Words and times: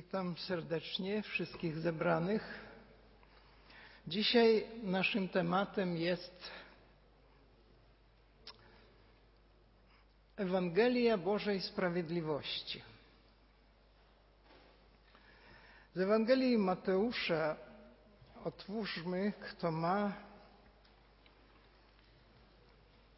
Witam 0.00 0.36
serdecznie 0.36 1.22
wszystkich 1.22 1.78
zebranych. 1.78 2.58
Dzisiaj 4.06 4.66
naszym 4.82 5.28
tematem 5.28 5.96
jest 5.96 6.50
Ewangelia 10.36 11.18
Bożej 11.18 11.60
Sprawiedliwości. 11.60 12.82
Z 15.94 16.00
Ewangelii 16.00 16.58
Mateusza 16.58 17.56
otwórzmy, 18.44 19.32
kto 19.40 19.70
ma 19.70 20.12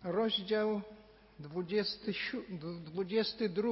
rozdział 0.04 0.82
22, 1.38 3.68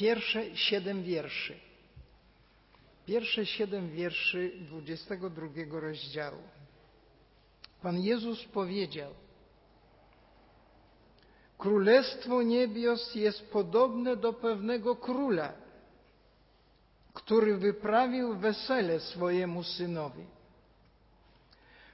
pierwsze 0.00 0.56
siedem 0.56 1.02
wierszy. 1.02 1.54
Pierwsze 3.06 3.46
siedem 3.46 3.90
wierszy 3.90 4.52
22 4.60 5.80
rozdziału. 5.80 6.42
Pan 7.82 8.00
Jezus 8.00 8.44
powiedział: 8.44 9.14
Królestwo 11.58 12.42
niebios 12.42 13.14
jest 13.14 13.50
podobne 13.50 14.16
do 14.16 14.32
pewnego 14.32 14.96
króla, 14.96 15.52
który 17.14 17.56
wyprawił 17.56 18.36
wesele 18.38 19.00
swojemu 19.00 19.62
synowi. 19.62 20.26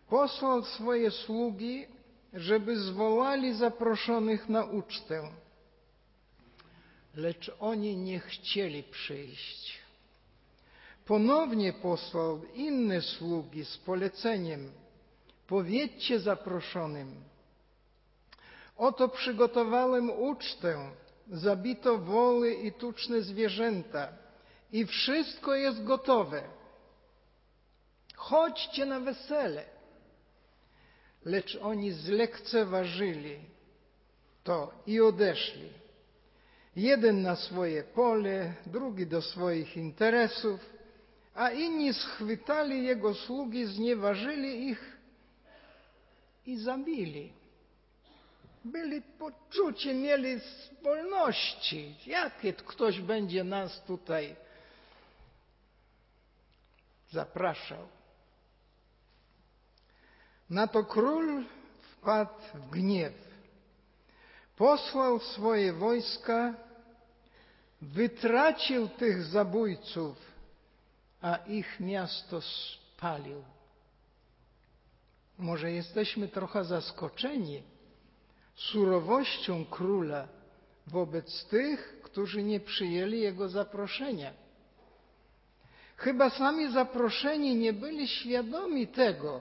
Posłał 0.08 0.64
swoje 0.64 1.10
sługi, 1.10 1.86
żeby 2.32 2.76
zwołali 2.76 3.54
zaproszonych 3.54 4.48
na 4.48 4.64
ucztę 4.64 5.45
lecz 7.16 7.50
oni 7.60 7.96
nie 7.96 8.20
chcieli 8.20 8.82
przyjść. 8.82 9.78
Ponownie 11.06 11.72
posłał 11.72 12.44
inne 12.54 13.00
sługi 13.00 13.64
z 13.64 13.76
poleceniem: 13.76 14.72
Powiedzcie 15.46 16.20
zaproszonym: 16.20 17.14
Oto 18.76 19.08
przygotowałem 19.08 20.10
ucztę, 20.10 20.90
zabito 21.30 21.98
woły 21.98 22.54
i 22.54 22.72
tuczne 22.72 23.22
zwierzęta 23.22 24.08
i 24.72 24.86
wszystko 24.86 25.54
jest 25.54 25.84
gotowe. 25.84 26.42
Chodźcie 28.14 28.86
na 28.86 29.00
wesele. 29.00 29.64
Lecz 31.24 31.58
oni 31.62 31.92
zlekceważyli 31.92 33.38
to 34.44 34.72
i 34.86 35.00
odeszli. 35.00 35.85
Jeden 36.76 37.22
na 37.22 37.36
swoje 37.36 37.84
pole, 37.84 38.54
drugi 38.66 39.06
do 39.06 39.22
swoich 39.22 39.76
interesów, 39.76 40.60
a 41.34 41.50
inni 41.50 41.94
schwytali 41.94 42.84
jego 42.84 43.14
sługi, 43.14 43.66
znieważyli 43.66 44.68
ich 44.68 44.96
i 46.46 46.58
zabili. 46.58 47.32
Byli 48.64 49.02
poczucie, 49.02 49.94
mieli 49.94 50.40
wolności. 50.82 51.96
Jakie 52.06 52.52
ktoś 52.52 53.00
będzie 53.00 53.44
nas 53.44 53.84
tutaj 53.84 54.36
zapraszał? 57.10 57.88
Na 60.50 60.66
to 60.66 60.84
król 60.84 61.44
wpadł 61.92 62.40
w 62.54 62.70
gniew. 62.70 63.14
Posłał 64.56 65.18
swoje 65.18 65.72
wojska 65.72 66.65
wytracił 67.92 68.88
tych 68.88 69.22
zabójców, 69.24 70.16
a 71.20 71.36
ich 71.36 71.80
miasto 71.80 72.40
spalił. 72.40 73.44
Może 75.38 75.72
jesteśmy 75.72 76.28
trochę 76.28 76.64
zaskoczeni 76.64 77.62
surowością 78.54 79.64
króla 79.64 80.28
wobec 80.86 81.44
tych, 81.44 82.00
którzy 82.02 82.42
nie 82.42 82.60
przyjęli 82.60 83.20
jego 83.20 83.48
zaproszenia. 83.48 84.32
Chyba 85.96 86.30
sami 86.30 86.72
zaproszeni 86.72 87.54
nie 87.54 87.72
byli 87.72 88.08
świadomi 88.08 88.86
tego, 88.86 89.40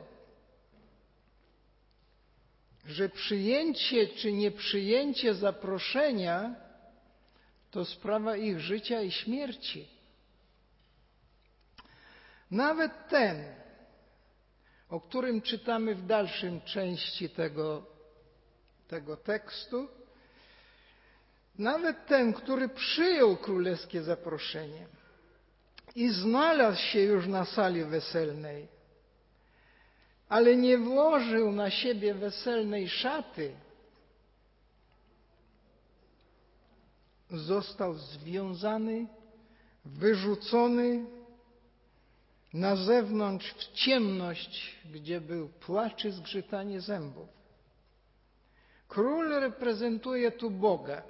że 2.86 3.10
przyjęcie 3.10 4.08
czy 4.08 4.32
nieprzyjęcie 4.32 5.34
zaproszenia 5.36 6.65
to 7.76 7.86
sprawa 7.86 8.38
ich 8.38 8.60
życia 8.60 9.02
i 9.02 9.12
śmierci. 9.12 9.88
Nawet 12.52 13.08
ten, 13.10 13.44
o 14.90 15.02
którym 15.02 15.42
czytamy 15.42 15.96
w 15.96 16.06
dalszym 16.06 16.62
części 16.62 17.30
tego, 17.30 17.86
tego 18.88 19.18
tekstu, 19.18 19.88
nawet 21.58 22.06
ten, 22.06 22.34
który 22.34 22.70
przyjął 22.70 23.38
królewskie 23.38 24.04
zaproszenie 24.04 24.88
i 25.96 26.10
znalazł 26.10 26.82
się 26.82 27.00
już 27.00 27.28
na 27.28 27.46
sali 27.46 27.84
weselnej, 27.84 28.68
ale 30.30 30.56
nie 30.56 30.78
włożył 30.78 31.52
na 31.52 31.70
siebie 31.70 32.14
weselnej 32.14 32.90
szaty, 32.90 33.56
został 37.38 37.94
związany, 37.94 39.08
wyrzucony 39.86 41.06
na 42.54 42.76
zewnątrz 42.76 43.54
w 43.54 43.74
ciemność, 43.74 44.76
gdzie 44.94 45.22
był 45.22 45.50
płacz 45.50 46.06
i 46.06 46.12
zgrzytanie 46.12 46.82
zębów. 46.82 47.30
Król 48.88 49.30
reprezentuje 49.30 50.32
tu 50.32 50.52
Boga. 50.52 51.02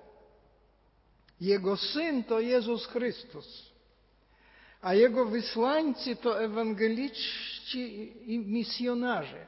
Jego 1.41 1.78
syn 1.78 2.24
to 2.24 2.40
Jezus 2.40 2.85
Chrystus, 2.88 3.72
a 4.81 4.94
jego 4.94 5.25
wysłańcy 5.25 6.16
to 6.16 6.44
ewangeliści 6.44 8.14
i 8.34 8.40
misjonarze. 8.40 9.47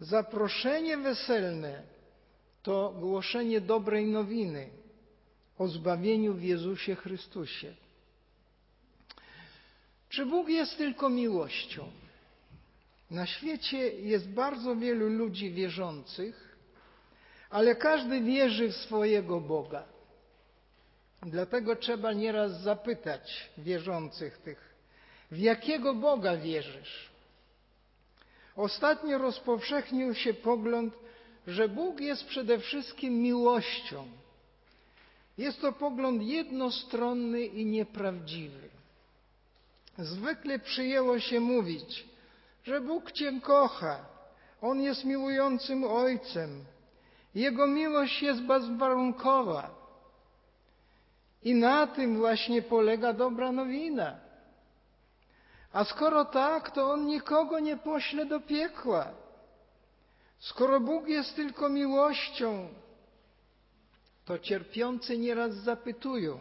Zaproszenie 0.00 0.96
weselne 0.96 1.82
to 2.62 2.94
głoszenie 3.00 3.60
dobrej 3.60 4.06
nowiny 4.06 4.83
o 5.58 5.68
zbawieniu 5.68 6.34
w 6.34 6.42
Jezusie 6.42 6.94
Chrystusie. 6.94 7.74
Czy 10.08 10.26
Bóg 10.26 10.48
jest 10.48 10.76
tylko 10.78 11.08
miłością? 11.08 11.90
Na 13.10 13.26
świecie 13.26 13.78
jest 13.88 14.28
bardzo 14.28 14.76
wielu 14.76 15.08
ludzi 15.08 15.50
wierzących, 15.50 16.56
ale 17.50 17.76
każdy 17.76 18.20
wierzy 18.20 18.68
w 18.68 18.76
swojego 18.76 19.40
Boga. 19.40 19.84
Dlatego 21.22 21.76
trzeba 21.76 22.12
nieraz 22.12 22.62
zapytać 22.62 23.50
wierzących 23.58 24.38
tych, 24.38 24.74
w 25.30 25.38
jakiego 25.38 25.94
Boga 25.94 26.36
wierzysz? 26.36 27.10
Ostatnio 28.56 29.18
rozpowszechnił 29.18 30.14
się 30.14 30.34
pogląd, 30.34 30.94
że 31.46 31.68
Bóg 31.68 32.00
jest 32.00 32.24
przede 32.24 32.58
wszystkim 32.58 33.22
miłością. 33.22 34.08
Jest 35.38 35.60
to 35.60 35.72
pogląd 35.72 36.22
jednostronny 36.22 37.44
i 37.44 37.66
nieprawdziwy. 37.66 38.68
Zwykle 39.98 40.58
przyjęło 40.58 41.20
się 41.20 41.40
mówić, 41.40 42.06
że 42.64 42.80
Bóg 42.80 43.12
Cię 43.12 43.40
kocha, 43.42 44.06
On 44.62 44.80
jest 44.80 45.04
miłującym 45.04 45.84
Ojcem, 45.84 46.64
Jego 47.34 47.66
miłość 47.66 48.22
jest 48.22 48.42
bezwarunkowa. 48.42 49.70
I 51.42 51.54
na 51.54 51.86
tym 51.86 52.16
właśnie 52.16 52.62
polega 52.62 53.12
dobra 53.12 53.52
nowina. 53.52 54.16
A 55.72 55.84
skoro 55.84 56.24
tak, 56.24 56.70
to 56.70 56.90
On 56.90 57.06
nikogo 57.06 57.58
nie 57.58 57.76
pośle 57.76 58.26
do 58.26 58.40
piekła. 58.40 59.08
Skoro 60.38 60.80
Bóg 60.80 61.08
jest 61.08 61.36
tylko 61.36 61.68
miłością, 61.68 62.68
to 64.24 64.38
cierpiący 64.38 65.18
nieraz 65.18 65.54
zapytują, 65.54 66.38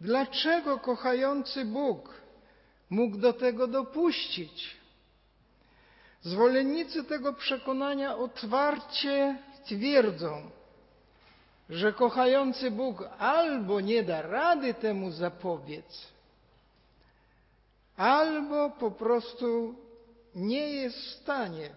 dlaczego 0.00 0.78
kochający 0.78 1.64
Bóg 1.64 2.14
mógł 2.90 3.16
do 3.16 3.32
tego 3.32 3.66
dopuścić? 3.66 4.76
Zwolennicy 6.22 7.04
tego 7.04 7.32
przekonania 7.32 8.16
otwarcie 8.16 9.38
twierdzą, 9.64 10.50
że 11.70 11.92
kochający 11.92 12.70
Bóg 12.70 13.04
albo 13.18 13.80
nie 13.80 14.02
da 14.02 14.22
rady 14.22 14.74
temu 14.74 15.10
zapobiec, 15.10 16.06
albo 17.96 18.70
po 18.70 18.90
prostu 18.90 19.74
nie 20.34 20.70
jest 20.72 20.98
w 20.98 21.10
stanie 21.10 21.70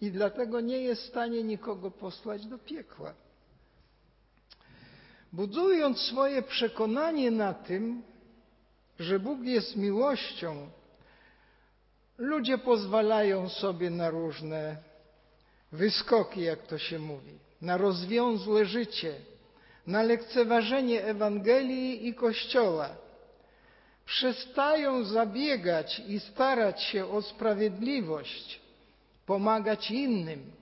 i 0.00 0.10
dlatego 0.10 0.60
nie 0.60 0.78
jest 0.78 1.02
w 1.02 1.08
stanie 1.08 1.42
nikogo 1.42 1.90
posłać 1.90 2.46
do 2.46 2.58
piekła. 2.58 3.14
Budując 5.34 6.00
swoje 6.00 6.42
przekonanie 6.42 7.30
na 7.30 7.54
tym, 7.54 8.02
że 8.98 9.18
Bóg 9.18 9.40
jest 9.42 9.76
miłością, 9.76 10.70
ludzie 12.18 12.58
pozwalają 12.58 13.48
sobie 13.48 13.90
na 13.90 14.10
różne 14.10 14.76
wyskoki, 15.72 16.42
jak 16.42 16.66
to 16.66 16.78
się 16.78 16.98
mówi, 16.98 17.38
na 17.60 17.76
rozwiązłe 17.76 18.64
życie, 18.64 19.14
na 19.86 20.02
lekceważenie 20.02 21.04
Ewangelii 21.04 22.08
i 22.08 22.14
Kościoła. 22.14 22.88
Przestają 24.06 25.04
zabiegać 25.04 26.02
i 26.08 26.20
starać 26.20 26.82
się 26.82 27.10
o 27.10 27.22
sprawiedliwość, 27.22 28.60
pomagać 29.26 29.90
innym. 29.90 30.52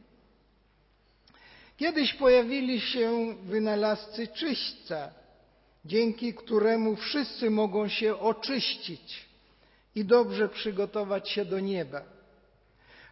Kiedyś 1.83 2.15
pojawili 2.15 2.81
się 2.81 3.35
wynalazcy 3.45 4.29
czyśćca, 4.29 5.11
dzięki 5.85 6.35
któremu 6.35 6.97
wszyscy 6.97 7.51
mogą 7.51 7.89
się 7.89 8.19
oczyścić 8.19 9.27
i 9.95 10.05
dobrze 10.05 10.49
przygotować 10.49 11.31
się 11.31 11.45
do 11.45 11.61
nieba. 11.61 12.03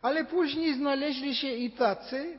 Ale 0.02 0.24
później 0.24 0.74
znaleźli 0.74 1.34
się 1.34 1.52
i 1.54 1.70
tacy, 1.70 2.38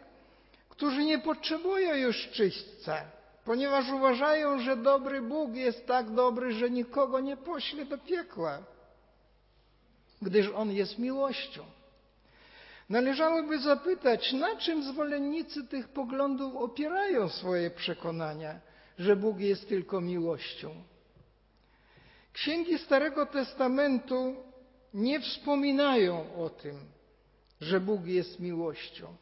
którzy 0.69 1.03
nie 1.03 1.19
potrzebują 1.19 1.95
już 1.95 2.29
czyśćca, 2.29 3.01
ponieważ 3.45 3.89
uważają, 3.89 4.59
że 4.59 4.77
dobry 4.77 5.21
Bóg 5.21 5.55
jest 5.55 5.87
tak 5.87 6.11
dobry, 6.11 6.53
że 6.53 6.69
nikogo 6.69 7.19
nie 7.19 7.37
pośle 7.37 7.85
do 7.85 7.97
piekła, 7.97 8.59
gdyż 10.21 10.47
On 10.55 10.71
jest 10.71 10.99
miłością. 10.99 11.63
Należałoby 12.91 13.59
zapytać, 13.59 14.33
na 14.33 14.55
czym 14.55 14.83
zwolennicy 14.83 15.67
tych 15.67 15.88
poglądów 15.88 16.55
opierają 16.55 17.29
swoje 17.29 17.69
przekonania, 17.71 18.59
że 18.99 19.15
Bóg 19.15 19.39
jest 19.39 19.69
tylko 19.69 20.01
miłością. 20.01 20.83
Księgi 22.33 22.77
Starego 22.77 23.25
Testamentu 23.25 24.35
nie 24.93 25.19
wspominają 25.19 26.35
o 26.35 26.49
tym, 26.49 26.75
że 27.61 27.79
Bóg 27.79 28.05
jest 28.05 28.39
miłością. 28.39 29.15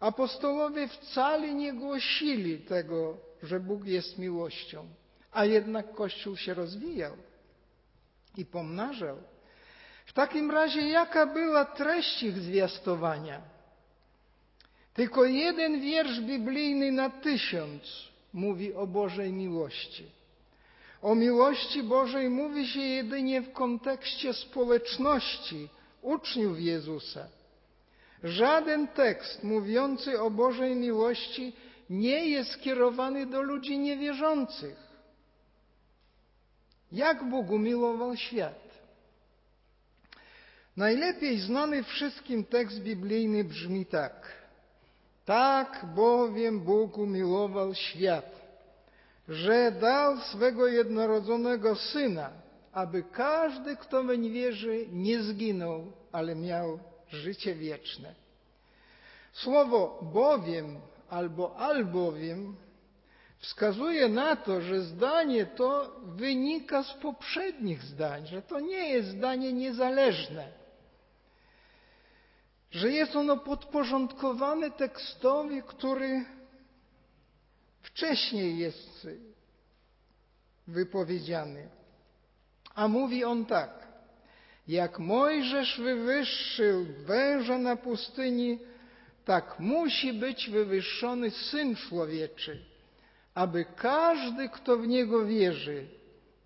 Apostołowie 0.00 0.88
wcale 0.88 1.54
nie 1.54 1.72
głosili 1.72 2.58
tego, 2.58 3.16
że 3.42 3.60
Bóg 3.60 3.84
jest 3.86 4.18
miłością, 4.18 4.86
a 5.32 5.44
jednak 5.44 5.94
Kościół 5.94 6.36
się 6.36 6.54
rozwijał 6.54 7.16
i 8.36 8.46
pomnażał. 8.46 9.16
W 10.10 10.12
takim 10.12 10.50
razie, 10.50 10.88
jaka 10.88 11.26
była 11.26 11.64
treść 11.64 12.22
ich 12.22 12.38
zwiastowania? 12.38 13.40
Tylko 14.94 15.24
jeden 15.24 15.80
wiersz 15.80 16.20
biblijny 16.20 16.92
na 16.92 17.10
tysiąc 17.10 17.82
mówi 18.32 18.74
o 18.74 18.86
Bożej 18.86 19.32
miłości. 19.32 20.04
O 21.02 21.14
miłości 21.14 21.82
Bożej 21.82 22.30
mówi 22.30 22.66
się 22.66 22.80
jedynie 22.80 23.40
w 23.40 23.52
kontekście 23.52 24.34
społeczności 24.34 25.68
uczniów 26.02 26.60
Jezusa. 26.60 27.26
Żaden 28.24 28.88
tekst 28.88 29.44
mówiący 29.44 30.20
o 30.20 30.30
Bożej 30.30 30.76
miłości 30.76 31.52
nie 31.90 32.26
jest 32.28 32.50
skierowany 32.50 33.26
do 33.26 33.42
ludzi 33.42 33.78
niewierzących. 33.78 34.78
Jak 36.92 37.28
Bóg 37.30 37.50
umiłował 37.50 38.16
świat? 38.16 38.69
Najlepiej 40.76 41.38
znany 41.38 41.82
wszystkim 41.82 42.44
tekst 42.44 42.80
biblijny 42.80 43.44
brzmi 43.44 43.86
tak. 43.86 44.32
Tak 45.24 45.86
bowiem 45.94 46.60
Bóg 46.60 46.98
umiłował 46.98 47.74
świat, 47.74 48.40
że 49.28 49.72
dał 49.72 50.18
swego 50.20 50.66
jednorodzonego 50.66 51.76
Syna, 51.76 52.30
aby 52.72 53.02
każdy, 53.02 53.76
kto 53.76 54.04
weń 54.04 54.30
wierzy, 54.32 54.86
nie 54.92 55.22
zginął, 55.22 55.92
ale 56.12 56.34
miał 56.34 56.78
życie 57.08 57.54
wieczne. 57.54 58.14
Słowo 59.32 59.98
bowiem 60.12 60.80
albo 61.08 61.56
albowiem 61.56 62.56
wskazuje 63.40 64.08
na 64.08 64.36
to, 64.36 64.60
że 64.60 64.80
zdanie 64.80 65.46
to 65.46 66.00
wynika 66.04 66.82
z 66.82 66.94
poprzednich 66.94 67.82
zdań, 67.82 68.26
że 68.26 68.42
to 68.42 68.60
nie 68.60 68.88
jest 68.88 69.08
zdanie 69.08 69.52
niezależne 69.52 70.60
że 72.70 72.92
jest 72.92 73.16
ono 73.16 73.36
podporządkowane 73.36 74.70
tekstowi, 74.70 75.62
który 75.62 76.24
wcześniej 77.82 78.58
jest 78.58 79.08
wypowiedziany. 80.66 81.68
A 82.74 82.88
mówi 82.88 83.24
on 83.24 83.46
tak: 83.46 83.88
Jak 84.68 84.98
Mojżesz 84.98 85.80
wywyższył 85.80 86.86
węża 87.06 87.58
na 87.58 87.76
pustyni, 87.76 88.58
tak 89.24 89.60
musi 89.60 90.12
być 90.12 90.50
wywyższony 90.50 91.30
syn 91.30 91.76
człowieczy, 91.76 92.64
aby 93.34 93.64
każdy, 93.76 94.48
kto 94.48 94.76
w 94.76 94.86
niego 94.86 95.26
wierzy, 95.26 95.86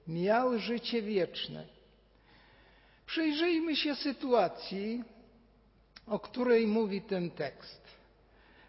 miał 0.09 0.59
życie 0.59 1.03
wieczne. 1.03 1.65
Przyjrzyjmy 3.07 3.77
się 3.77 3.95
sytuacji, 3.95 5.05
o 6.07 6.19
której 6.19 6.67
mówi 6.67 7.03
ten 7.03 7.31
tekst. 7.31 7.85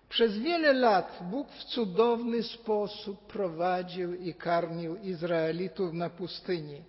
Przez 0.09 0.37
wiele 0.37 0.73
lat 0.73 1.19
Bóg 1.21 1.51
w 1.51 1.63
cudowny 1.63 2.43
sposób 2.43 3.27
prowadził 3.27 4.13
i 4.13 4.33
karmił 4.33 4.95
Izraelitów 4.95 5.93
na 5.93 6.09
pustyni. 6.09 6.81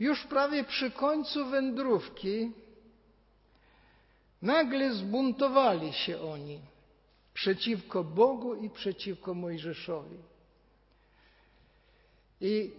Już 0.00 0.24
prawie 0.24 0.64
przy 0.64 0.90
końcu 0.90 1.46
wędrówki 1.46 2.52
nagle 4.42 4.94
zbuntowali 4.94 5.92
się 5.92 6.20
oni 6.20 6.60
przeciwko 7.34 8.04
Bogu 8.04 8.54
i 8.54 8.70
przeciwko 8.70 9.34
Mojżeszowi. 9.34 10.31
I 12.42 12.70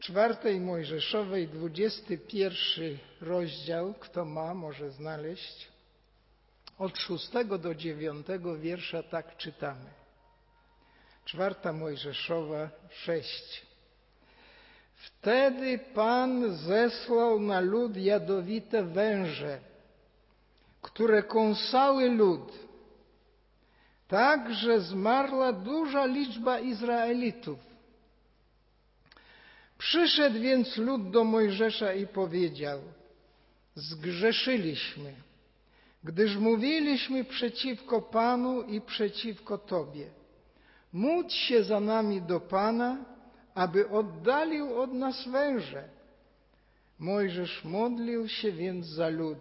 czwartej 0.00 0.60
Mojżeszowej, 0.60 1.48
dwudziesty 1.48 2.18
pierwszy 2.18 2.98
rozdział, 3.20 3.94
kto 4.00 4.24
ma, 4.24 4.54
może 4.54 4.90
znaleźć. 4.90 5.68
Od 6.78 6.98
szóstego 6.98 7.58
do 7.58 7.74
dziewiątego 7.74 8.58
wiersza 8.58 9.02
tak 9.02 9.36
czytamy. 9.36 9.90
Czwarta 11.24 11.72
Mojżeszowa, 11.72 12.70
sześć. 12.90 13.66
Wtedy 14.94 15.78
Pan 15.78 16.56
zesłał 16.56 17.40
na 17.40 17.60
lud 17.60 17.96
jadowite 17.96 18.82
węże, 18.82 19.60
które 20.82 21.22
kąsały 21.22 22.10
lud, 22.10 22.52
tak 24.08 24.54
że 24.54 24.80
zmarła 24.80 25.52
duża 25.52 26.06
liczba 26.06 26.60
Izraelitów. 26.60 27.75
Przyszedł 29.86 30.40
więc 30.40 30.76
lud 30.76 31.10
do 31.10 31.24
Mojżesza 31.24 31.92
i 31.92 32.06
powiedział: 32.06 32.80
Zgrzeszyliśmy 33.74 35.12
gdyż 36.04 36.36
mówiliśmy 36.36 37.24
przeciwko 37.24 38.02
Panu 38.02 38.62
i 38.62 38.80
przeciwko 38.80 39.58
Tobie. 39.58 40.06
Módl 40.92 41.30
się 41.30 41.64
za 41.64 41.80
nami 41.80 42.22
do 42.22 42.40
Pana, 42.40 43.04
aby 43.54 43.88
oddalił 43.88 44.80
od 44.80 44.92
nas 44.92 45.28
węże. 45.28 45.88
Mojżesz 46.98 47.64
modlił 47.64 48.28
się 48.28 48.52
więc 48.52 48.86
za 48.86 49.08
lud. 49.08 49.38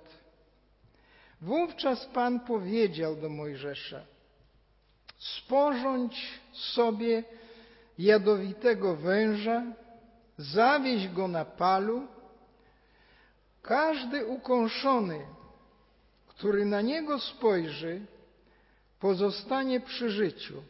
Wówczas 1.41 2.05
Pan 2.05 2.39
powiedział 2.39 3.15
do 3.15 3.29
Mojżesza: 3.29 4.01
Sporządź 5.17 6.39
sobie 6.53 7.23
jadowitego 7.97 8.95
węża, 8.95 9.63
zawieź 10.37 11.09
go 11.09 11.27
na 11.27 11.45
palu. 11.45 12.07
Każdy 13.61 14.25
ukąszony 14.25 15.25
który 16.37 16.65
na 16.65 16.81
niego 16.81 17.19
spojrzy, 17.19 18.01
pozostanie 18.99 19.79
przy 19.79 20.09
życiu. 20.09 20.63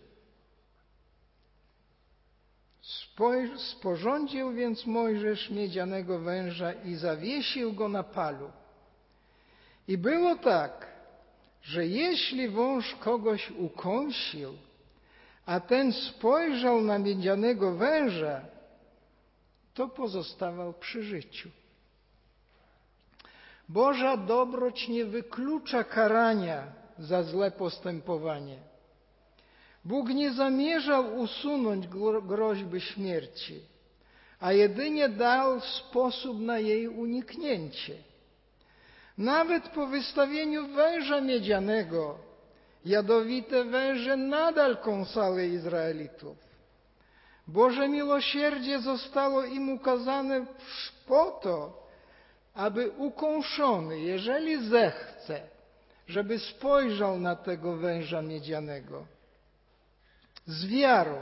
Sporządził 3.57 4.53
więc 4.53 4.85
Mojżesz 4.85 5.49
miedzianego 5.49 6.19
węża 6.19 6.73
i 6.73 6.95
zawiesił 6.95 7.73
go 7.73 7.89
na 7.89 8.03
palu. 8.03 8.51
I 9.87 9.97
było 9.97 10.35
tak, 10.35 10.87
że 11.61 11.87
jeśli 11.87 12.49
wąż 12.49 12.95
kogoś 12.95 13.51
ukąsił, 13.51 14.53
a 15.45 15.59
ten 15.59 15.93
spojrzał 15.93 16.81
na 16.81 16.99
miedzianego 16.99 17.75
węża, 17.75 18.41
to 19.75 19.87
pozostawał 19.87 20.73
przy 20.73 21.03
życiu. 21.03 21.49
Boża 23.69 24.17
dobroć 24.17 24.87
nie 24.87 25.05
wyklucza 25.05 25.83
karania 25.83 26.63
za 26.99 27.23
złe 27.23 27.51
postępowanie. 27.51 28.57
Bóg 29.85 30.09
nie 30.09 30.33
zamierzał 30.33 31.17
usunąć 31.17 31.87
groźby 32.27 32.81
śmierci, 32.81 33.59
a 34.39 34.53
jedynie 34.53 35.09
dał 35.09 35.61
sposób 35.61 36.39
na 36.39 36.59
jej 36.59 36.87
uniknięcie. 36.87 37.95
Nawet 39.17 39.69
po 39.69 39.87
wystawieniu 39.87 40.67
węża 40.67 41.21
miedzianego, 41.21 42.17
jadowite 42.85 43.63
węże 43.63 44.17
nadal 44.17 44.77
kąsały 44.77 45.47
Izraelitów. 45.47 46.44
Boże 47.47 47.87
miłosierdzie 47.87 48.79
zostało 48.79 49.43
im 49.43 49.69
ukazane 49.69 50.45
po 51.07 51.31
to, 51.31 51.87
aby 52.53 52.89
ukąszony, 52.89 53.99
jeżeli 53.99 54.69
zechce, 54.69 55.41
żeby 56.07 56.39
spojrzał 56.39 57.19
na 57.19 57.35
tego 57.35 57.75
węża 57.75 58.21
miedzianego 58.21 59.05
z 60.45 60.65
wiarą. 60.65 61.17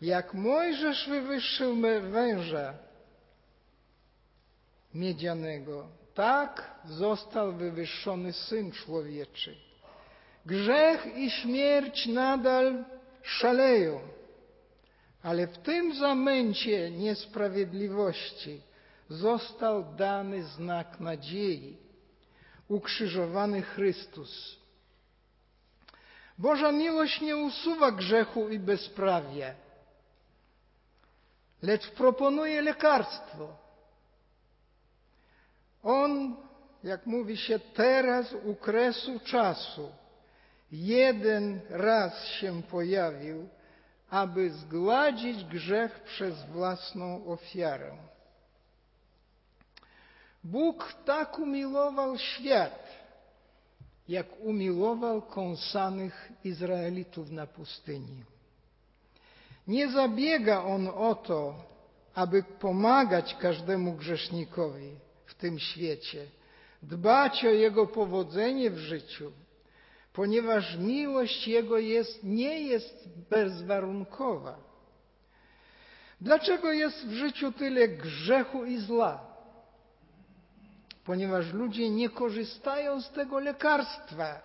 Jak 0.00 0.34
Mojżesz 0.34 1.08
wywyższył 1.08 1.76
węża 2.10 2.74
miedzianego, 4.94 5.88
tak 6.14 6.70
został 6.84 7.52
wywyższony 7.52 8.32
Syn 8.32 8.72
Człowieczy. 8.72 9.56
Grzech 10.46 11.16
i 11.16 11.30
śmierć 11.30 12.06
nadal 12.06 12.84
szaleją, 13.22 14.00
ale 15.22 15.46
w 15.46 15.58
tym 15.58 15.94
zamęcie 15.94 16.90
niesprawiedliwości 16.90 18.62
został 19.08 19.94
dany 19.94 20.42
znak 20.42 21.00
nadziei. 21.00 21.76
Ukrzyżowany 22.68 23.62
Chrystus. 23.62 24.56
Boża 26.38 26.72
miłość 26.72 27.20
nie 27.20 27.36
usuwa 27.36 27.90
grzechu 27.90 28.48
i 28.48 28.58
bezprawia, 28.58 29.54
lecz 31.62 31.90
proponuje 31.90 32.62
lekarstwo. 32.62 33.56
On, 35.82 36.36
jak 36.84 37.06
mówi 37.06 37.36
się 37.36 37.58
teraz, 37.58 38.34
u 38.44 38.54
kresu 38.54 39.20
czasu, 39.20 39.92
jeden 40.72 41.60
raz 41.70 42.24
się 42.24 42.62
pojawił, 42.62 43.48
aby 44.10 44.50
zgładzić 44.50 45.44
grzech 45.44 46.00
przez 46.00 46.44
własną 46.44 47.26
ofiarę. 47.26 47.96
Bóg 50.44 50.94
tak 51.04 51.38
umiłował 51.38 52.18
świat, 52.18 52.88
jak 54.08 54.26
umiłował 54.40 55.22
kąsanych 55.22 56.32
Izraelitów 56.44 57.30
na 57.30 57.46
pustyni. 57.46 58.24
Nie 59.66 59.90
zabiega 59.90 60.64
On 60.64 60.88
o 60.88 61.14
to, 61.14 61.54
aby 62.14 62.42
pomagać 62.42 63.34
każdemu 63.34 63.92
grzesznikowi 63.92 64.90
w 65.26 65.34
tym 65.34 65.58
świecie, 65.58 66.26
dbać 66.82 67.44
o 67.44 67.48
jego 67.48 67.86
powodzenie 67.86 68.70
w 68.70 68.78
życiu, 68.78 69.32
ponieważ 70.18 70.76
miłość 70.76 71.48
Jego 71.48 71.78
jest, 71.78 72.24
nie 72.24 72.62
jest 72.62 73.08
bezwarunkowa. 73.30 74.58
Dlaczego 76.20 76.72
jest 76.72 77.06
w 77.06 77.12
życiu 77.12 77.52
tyle 77.52 77.88
grzechu 77.88 78.64
i 78.64 78.78
zła? 78.78 79.20
Ponieważ 81.04 81.52
ludzie 81.52 81.90
nie 81.90 82.08
korzystają 82.08 83.00
z 83.00 83.10
tego 83.10 83.38
lekarstwa, 83.38 84.42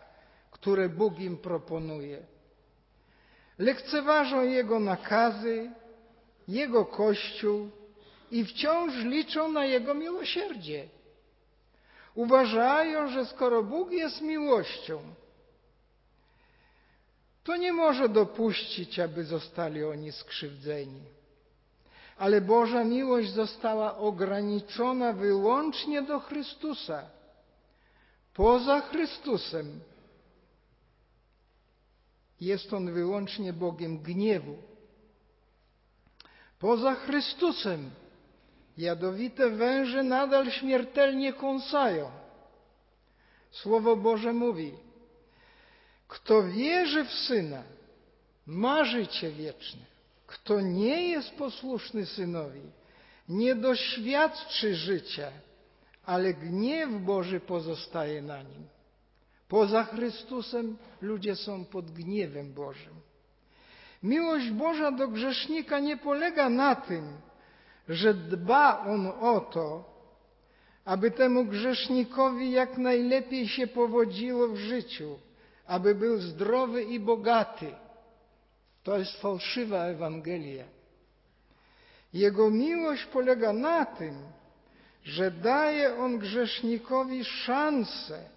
które 0.51 0.89
Bóg 0.89 1.19
im 1.19 1.37
proponuje. 1.37 2.25
Lekceważą 3.57 4.41
Jego 4.41 4.79
nakazy, 4.79 5.71
Jego 6.47 6.85
Kościół 6.85 7.69
i 8.31 8.45
wciąż 8.45 8.95
liczą 8.95 9.51
na 9.51 9.65
Jego 9.65 9.93
miłosierdzie. 9.93 10.87
Uważają, 12.15 13.07
że 13.07 13.25
skoro 13.25 13.63
Bóg 13.63 13.91
jest 13.91 14.21
miłością, 14.21 15.01
to 17.43 17.55
nie 17.57 17.73
może 17.73 18.09
dopuścić, 18.09 18.99
aby 18.99 19.23
zostali 19.23 19.83
oni 19.83 20.11
skrzywdzeni. 20.11 21.01
Ale 22.17 22.41
Boża 22.41 22.83
miłość 22.83 23.29
została 23.31 23.97
ograniczona 23.97 25.13
wyłącznie 25.13 26.01
do 26.01 26.19
Chrystusa. 26.19 27.09
Poza 28.33 28.81
Chrystusem 28.81 29.79
jest 32.41 32.73
On 32.73 32.93
wyłącznie 32.93 33.53
Bogiem 33.53 33.99
gniewu. 33.99 34.57
Poza 36.59 36.95
Chrystusem 36.95 37.91
jadowite 38.77 39.49
węże 39.49 40.03
nadal 40.03 40.51
śmiertelnie 40.51 41.33
kąsają. 41.33 42.11
Słowo 43.51 43.95
Boże 43.95 44.33
mówi, 44.33 44.73
kto 46.13 46.43
wierzy 46.43 47.05
w 47.05 47.11
Syna, 47.11 47.63
ma 48.47 48.85
życie 48.85 49.31
wieczne. 49.31 49.81
Kto 50.27 50.61
nie 50.61 51.09
jest 51.09 51.31
posłuszny 51.31 52.05
Synowi, 52.05 52.61
nie 53.29 53.55
doświadczy 53.55 54.75
życia, 54.75 55.31
ale 56.05 56.33
gniew 56.33 56.89
Boży 56.91 57.39
pozostaje 57.39 58.21
na 58.21 58.43
nim. 58.43 58.67
Poza 59.47 59.83
Chrystusem 59.83 60.77
ludzie 61.01 61.35
są 61.35 61.65
pod 61.65 61.91
gniewem 61.91 62.53
Bożym. 62.53 62.93
Miłość 64.03 64.49
Boża 64.49 64.91
do 64.91 65.07
grzesznika 65.07 65.79
nie 65.79 65.97
polega 65.97 66.49
na 66.49 66.75
tym, 66.75 67.17
że 67.89 68.13
dba 68.13 68.85
on 68.85 69.07
o 69.07 69.39
to, 69.39 69.93
aby 70.85 71.11
temu 71.11 71.45
grzesznikowi 71.45 72.51
jak 72.51 72.77
najlepiej 72.77 73.47
się 73.47 73.67
powodziło 73.67 74.47
w 74.47 74.57
życiu, 74.57 75.19
aby 75.67 75.95
był 75.95 76.17
zdrowy 76.17 76.83
i 76.83 76.99
bogaty. 76.99 77.71
To 78.83 78.97
jest 78.97 79.21
fałszywa 79.21 79.85
Ewangelia. 79.85 80.65
Jego 82.13 82.49
miłość 82.49 83.05
polega 83.05 83.53
na 83.53 83.85
tym, 83.85 84.15
że 85.03 85.31
daje 85.31 85.95
on 85.95 86.19
grzesznikowi 86.19 87.25
szansę, 87.25 88.29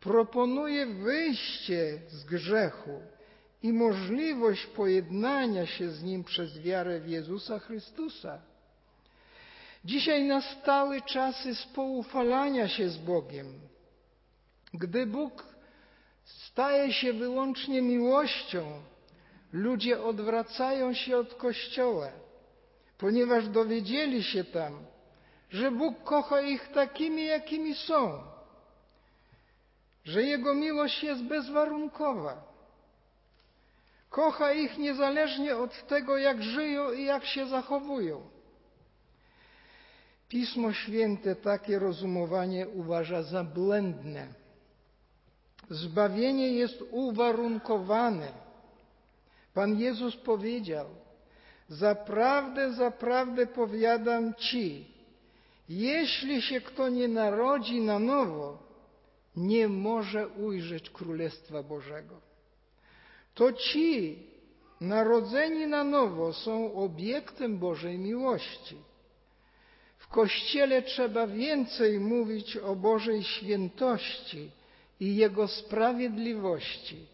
proponuje 0.00 0.86
wyjście 0.86 1.98
z 2.08 2.24
grzechu 2.24 3.00
i 3.62 3.72
możliwość 3.72 4.66
pojednania 4.66 5.66
się 5.66 5.90
z 5.90 6.02
nim 6.02 6.24
przez 6.24 6.58
wiarę 6.58 7.00
w 7.00 7.08
Jezusa 7.08 7.58
Chrystusa. 7.58 8.38
Dzisiaj 9.84 10.24
nastały 10.24 11.02
czasy 11.02 11.54
spoufalania 11.54 12.68
się 12.68 12.88
z 12.88 12.98
Bogiem. 12.98 13.46
Gdy 14.74 15.06
Bóg 15.06 15.55
staje 16.56 16.92
się 16.92 17.12
wyłącznie 17.12 17.82
miłością, 17.82 18.82
ludzie 19.52 20.02
odwracają 20.02 20.94
się 20.94 21.16
od 21.16 21.34
Kościoła, 21.34 22.08
ponieważ 22.98 23.48
dowiedzieli 23.48 24.22
się 24.22 24.44
tam, 24.44 24.78
że 25.50 25.70
Bóg 25.70 26.04
kocha 26.04 26.40
ich 26.40 26.68
takimi, 26.68 27.26
jakimi 27.26 27.74
są, 27.74 28.22
że 30.04 30.22
Jego 30.22 30.54
miłość 30.54 31.02
jest 31.02 31.22
bezwarunkowa. 31.22 32.42
Kocha 34.10 34.52
ich 34.52 34.78
niezależnie 34.78 35.56
od 35.56 35.86
tego, 35.86 36.16
jak 36.16 36.42
żyją 36.42 36.92
i 36.92 37.04
jak 37.04 37.24
się 37.24 37.46
zachowują. 37.46 38.20
Pismo 40.28 40.72
Święte 40.72 41.36
takie 41.36 41.78
rozumowanie 41.78 42.68
uważa 42.68 43.22
za 43.22 43.44
błędne. 43.44 44.26
Zbawienie 45.70 46.48
jest 46.48 46.82
uwarunkowane. 46.90 48.32
Pan 49.54 49.78
Jezus 49.78 50.16
powiedział: 50.16 50.86
Zaprawdę, 51.68 52.72
zaprawdę 52.72 53.46
powiadam 53.46 54.34
Ci, 54.34 54.84
jeśli 55.68 56.42
się 56.42 56.60
kto 56.60 56.88
nie 56.88 57.08
narodzi 57.08 57.80
na 57.80 57.98
nowo, 57.98 58.58
nie 59.36 59.68
może 59.68 60.28
ujrzeć 60.28 60.90
Królestwa 60.90 61.62
Bożego. 61.62 62.14
To 63.34 63.52
ci 63.52 64.18
narodzeni 64.80 65.66
na 65.66 65.84
nowo 65.84 66.32
są 66.32 66.74
obiektem 66.74 67.58
Bożej 67.58 67.98
miłości. 67.98 68.76
W 69.98 70.08
Kościele 70.08 70.82
trzeba 70.82 71.26
więcej 71.26 72.00
mówić 72.00 72.56
o 72.56 72.76
Bożej 72.76 73.22
świętości 73.22 74.50
i 75.00 75.16
Jego 75.16 75.48
sprawiedliwości, 75.48 77.06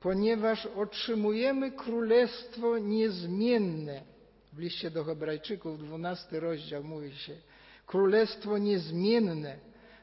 ponieważ 0.00 0.66
otrzymujemy 0.66 1.72
królestwo 1.72 2.78
niezmienne. 2.78 4.02
W 4.52 4.58
liście 4.58 4.90
do 4.90 5.04
Hebrajczyków, 5.04 5.78
12 5.78 6.40
rozdział 6.40 6.84
mówi 6.84 7.16
się, 7.16 7.36
królestwo 7.86 8.58
niezmienne, 8.58 9.58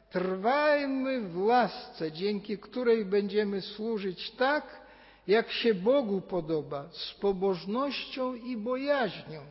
Trwajmy 0.09 1.21
w 1.21 1.37
łasce, 1.37 2.11
dzięki 2.11 2.57
której 2.57 3.05
będziemy 3.05 3.61
służyć 3.61 4.31
tak, 4.31 4.81
jak 5.27 5.51
się 5.51 5.73
Bogu 5.73 6.21
podoba, 6.21 6.89
z 6.91 7.13
pobożnością 7.13 8.33
i 8.33 8.57
bojaźnią. 8.57 9.41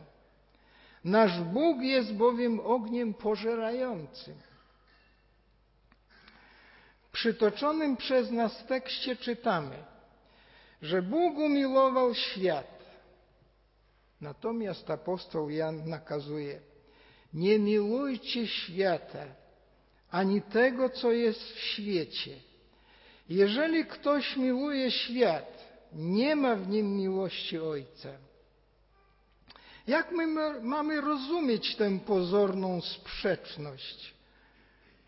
Nasz 1.03 1.41
Bóg 1.41 1.81
jest 1.81 2.13
bowiem 2.13 2.59
ogniem 2.59 3.13
pożerającym. 3.13 4.35
Przytoczonym 7.11 7.97
przez 7.97 8.31
nas 8.31 8.65
tekście 8.67 9.15
czytamy, 9.15 9.83
że 10.81 11.01
Bóg 11.01 11.37
umiłował 11.37 12.15
świat. 12.15 12.79
Natomiast 14.21 14.89
apostoł 14.89 15.49
Jan 15.49 15.89
nakazuje: 15.89 16.59
Nie 17.33 17.59
miłujcie 17.59 18.47
świata, 18.47 19.25
ani 20.11 20.41
tego, 20.41 20.89
co 20.89 21.11
jest 21.11 21.41
w 21.41 21.59
świecie. 21.59 22.35
Jeżeli 23.29 23.85
ktoś 23.85 24.37
miłuje 24.37 24.91
świat, 24.91 25.69
nie 25.93 26.35
ma 26.35 26.55
w 26.55 26.67
nim 26.69 26.97
miłości 26.97 27.59
Ojca. 27.59 28.09
Jak 29.87 30.11
my 30.11 30.27
mamy 30.61 31.01
rozumieć 31.01 31.75
tę 31.75 31.99
pozorną 31.99 32.81
sprzeczność? 32.81 34.13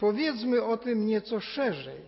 Powiedzmy 0.02 0.64
o 0.64 0.78
tym 0.78 1.06
nieco 1.06 1.40
szerzej. 1.40 2.02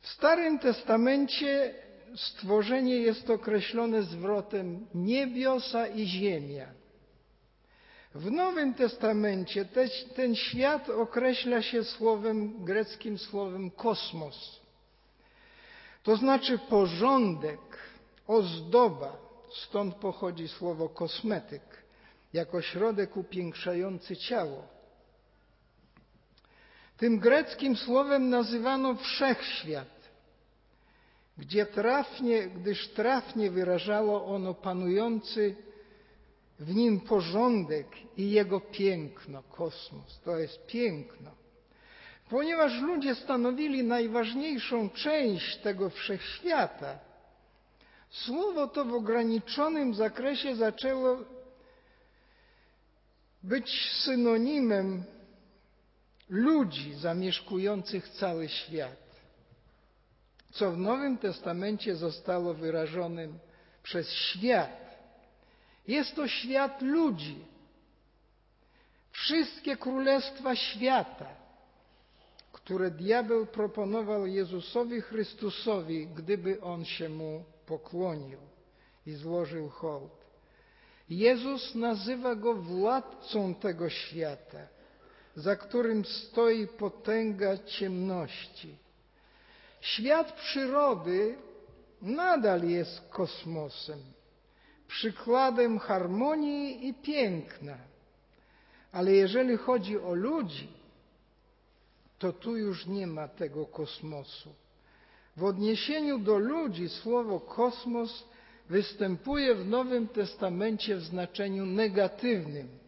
W 0.00 0.08
Starym 0.08 0.58
Testamencie 0.58 1.74
stworzenie 2.16 2.96
jest 2.96 3.30
określone 3.30 4.02
zwrotem 4.02 4.86
niebiosa 4.94 5.86
i 5.86 6.06
ziemia. 6.06 6.66
W 8.14 8.30
Nowym 8.30 8.74
Testamencie 8.74 9.64
te, 9.64 9.88
ten 10.16 10.34
świat 10.34 10.90
określa 10.90 11.62
się 11.62 11.84
słowem 11.84 12.64
greckim 12.64 13.18
słowem 13.18 13.70
kosmos. 13.70 14.60
To 16.02 16.16
znaczy 16.16 16.58
porządek, 16.58 17.60
ozdoba, 18.26 19.16
stąd 19.52 19.94
pochodzi 19.94 20.48
słowo 20.48 20.88
kosmetyk, 20.88 21.62
jako 22.32 22.62
środek 22.62 23.16
upiększający 23.16 24.16
ciało. 24.16 24.81
Tym 27.02 27.18
greckim 27.18 27.76
słowem 27.76 28.30
nazywano 28.30 28.94
wszechświat, 28.94 30.10
gdzie 31.38 31.66
trafnie, 31.66 32.46
gdyż 32.46 32.88
trafnie 32.88 33.50
wyrażało 33.50 34.26
ono 34.26 34.54
panujący 34.54 35.56
w 36.58 36.74
nim 36.74 37.00
porządek 37.00 37.86
i 38.16 38.30
jego 38.30 38.60
piękno, 38.60 39.42
kosmos. 39.42 40.20
To 40.24 40.38
jest 40.38 40.66
piękno. 40.66 41.30
Ponieważ 42.30 42.80
ludzie 42.80 43.14
stanowili 43.14 43.84
najważniejszą 43.84 44.90
część 44.90 45.56
tego 45.56 45.90
wszechświata, 45.90 46.98
słowo 48.10 48.66
to 48.66 48.84
w 48.84 48.94
ograniczonym 48.94 49.94
zakresie 49.94 50.56
zaczęło 50.56 51.18
być 53.42 53.92
synonimem 54.04 55.04
ludzi 56.32 56.94
zamieszkujących 56.94 58.08
cały 58.08 58.48
świat, 58.48 59.20
co 60.50 60.72
w 60.72 60.78
Nowym 60.78 61.18
Testamencie 61.18 61.96
zostało 61.96 62.54
wyrażonym 62.54 63.38
przez 63.82 64.12
świat. 64.12 64.98
Jest 65.88 66.14
to 66.14 66.28
świat 66.28 66.82
ludzi. 66.82 67.44
Wszystkie 69.10 69.76
królestwa 69.76 70.56
świata, 70.56 71.28
które 72.52 72.90
diabeł 72.90 73.46
proponował 73.46 74.26
Jezusowi 74.26 75.00
Chrystusowi, 75.00 76.06
gdyby 76.06 76.60
on 76.60 76.84
się 76.84 77.08
mu 77.08 77.44
pokłonił 77.66 78.38
i 79.06 79.12
złożył 79.12 79.68
hołd. 79.68 80.24
Jezus 81.08 81.74
nazywa 81.74 82.34
go 82.34 82.54
władcą 82.54 83.54
tego 83.54 83.88
świata 83.90 84.71
za 85.36 85.56
którym 85.56 86.04
stoi 86.04 86.66
potęga 86.66 87.58
ciemności. 87.58 88.76
Świat 89.80 90.32
przyrody 90.32 91.36
nadal 92.02 92.68
jest 92.68 93.08
kosmosem, 93.10 93.98
przykładem 94.88 95.78
harmonii 95.78 96.88
i 96.88 96.94
piękna. 96.94 97.76
Ale 98.92 99.12
jeżeli 99.12 99.56
chodzi 99.56 99.98
o 99.98 100.14
ludzi, 100.14 100.68
to 102.18 102.32
tu 102.32 102.56
już 102.56 102.86
nie 102.86 103.06
ma 103.06 103.28
tego 103.28 103.66
kosmosu. 103.66 104.54
W 105.36 105.44
odniesieniu 105.44 106.18
do 106.18 106.38
ludzi 106.38 106.88
słowo 106.88 107.40
kosmos 107.40 108.24
występuje 108.70 109.54
w 109.54 109.68
Nowym 109.68 110.08
Testamencie 110.08 110.96
w 110.96 111.02
znaczeniu 111.02 111.66
negatywnym. 111.66 112.81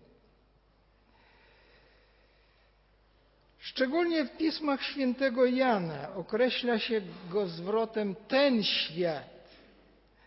Szczególnie 3.64 4.24
w 4.24 4.36
pismach 4.36 4.82
świętego 4.82 5.46
Jana 5.46 6.14
określa 6.14 6.78
się 6.78 7.00
go 7.30 7.46
zwrotem 7.46 8.14
ten 8.28 8.62
świat, 8.62 9.58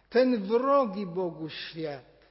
ten 0.10 0.44
wrogi 0.44 1.06
Bogu 1.06 1.50
świat, 1.50 2.28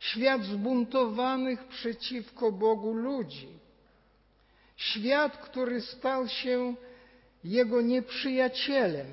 świat 0.00 0.42
zbuntowanych 0.42 1.64
przeciwko 1.64 2.52
Bogu 2.52 2.94
ludzi, 2.94 3.48
świat, 4.76 5.36
który 5.36 5.80
stał 5.80 6.28
się 6.28 6.74
jego 7.44 7.80
nieprzyjacielem. 7.80 9.06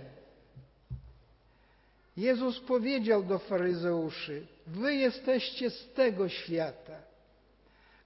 Jezus 2.17 2.59
powiedział 2.59 3.23
do 3.23 3.39
faryzeuszy: 3.39 4.47
Wy 4.67 4.95
jesteście 4.95 5.69
z 5.69 5.93
tego 5.93 6.29
świata. 6.29 7.01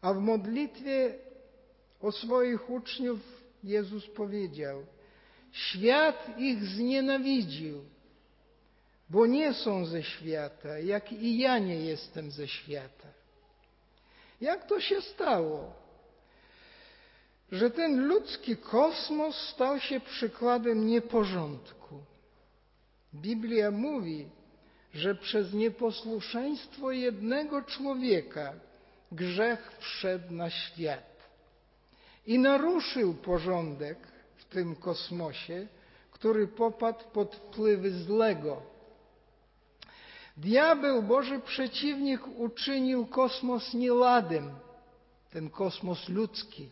A 0.01 0.13
w 0.13 0.19
modlitwie 0.19 1.24
o 2.05 2.11
swoich 2.11 2.69
uczniów 2.69 3.19
Jezus 3.63 4.07
powiedział: 4.07 4.85
Świat 5.51 6.39
ich 6.39 6.63
znienawidził, 6.63 7.85
bo 9.09 9.25
nie 9.25 9.53
są 9.53 9.85
ze 9.85 10.03
świata, 10.03 10.79
jak 10.79 11.11
i 11.11 11.37
ja 11.37 11.59
nie 11.59 11.75
jestem 11.75 12.31
ze 12.31 12.47
świata. 12.47 13.07
Jak 14.41 14.67
to 14.67 14.79
się 14.79 15.01
stało, 15.01 15.73
że 17.51 17.69
ten 17.69 18.07
ludzki 18.07 18.57
kosmos 18.57 19.35
stał 19.35 19.79
się 19.79 19.99
przykładem 19.99 20.87
nieporządku? 20.87 22.03
Biblia 23.13 23.71
mówi, 23.71 24.29
że 24.93 25.15
przez 25.15 25.53
nieposłuszeństwo 25.53 26.91
jednego 26.91 27.61
człowieka 27.61 28.53
grzech 29.11 29.77
wszedł 29.79 30.33
na 30.33 30.49
świat 30.49 31.14
i 32.25 32.39
naruszył 32.39 33.13
porządek 33.13 33.97
w 34.35 34.45
tym 34.45 34.75
kosmosie, 34.75 35.67
który 36.11 36.47
popadł 36.47 37.03
pod 37.13 37.35
wpływy 37.35 37.91
złego. 37.91 38.61
Diabeł, 40.37 41.03
Boży 41.03 41.39
przeciwnik, 41.39 42.21
uczynił 42.37 43.05
kosmos 43.05 43.73
nieladem, 43.73 44.51
ten 45.29 45.49
kosmos 45.49 46.09
ludzki, 46.09 46.69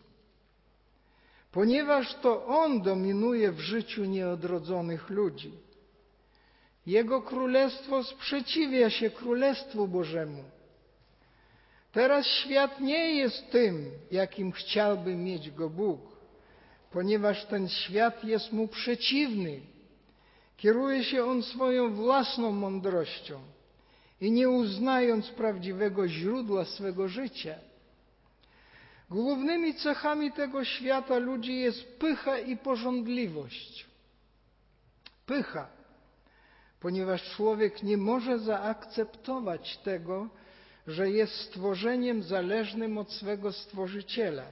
ponieważ 1.51 2.15
to 2.15 2.45
on 2.45 2.81
dominuje 2.81 3.51
w 3.51 3.59
życiu 3.59 4.05
nieodrodzonych 4.05 5.09
ludzi. 5.09 5.51
Jego 6.85 7.21
królestwo 7.21 8.03
sprzeciwia 8.03 8.89
się 8.89 9.09
Królestwu 9.09 9.87
Bożemu. 9.87 10.43
Teraz 11.93 12.25
świat 12.25 12.79
nie 12.79 13.15
jest 13.15 13.51
tym, 13.51 13.91
jakim 14.11 14.51
chciałby 14.51 15.15
mieć 15.15 15.51
go 15.51 15.69
Bóg, 15.69 16.01
ponieważ 16.91 17.45
ten 17.45 17.69
świat 17.69 18.23
jest 18.23 18.51
mu 18.51 18.67
przeciwny. 18.67 19.59
Kieruje 20.57 21.03
się 21.03 21.25
on 21.25 21.43
swoją 21.43 21.93
własną 21.93 22.51
mądrością 22.51 23.39
i 24.21 24.31
nie 24.31 24.49
uznając 24.49 25.27
prawdziwego 25.29 26.07
źródła 26.07 26.65
swego 26.65 27.07
życia. 27.07 27.55
Głównymi 29.09 29.73
cechami 29.73 30.31
tego 30.31 30.65
świata 30.65 31.17
ludzi 31.17 31.55
jest 31.55 31.99
pycha 31.99 32.37
i 32.39 32.57
pożądliwość. 32.57 33.85
Pycha, 35.25 35.67
ponieważ 36.79 37.35
człowiek 37.35 37.83
nie 37.83 37.97
może 37.97 38.39
zaakceptować 38.39 39.77
tego, 39.77 40.29
że 40.87 41.09
jest 41.09 41.33
stworzeniem 41.33 42.23
zależnym 42.23 42.97
od 42.97 43.11
swego 43.11 43.51
stworzyciela, 43.51 44.45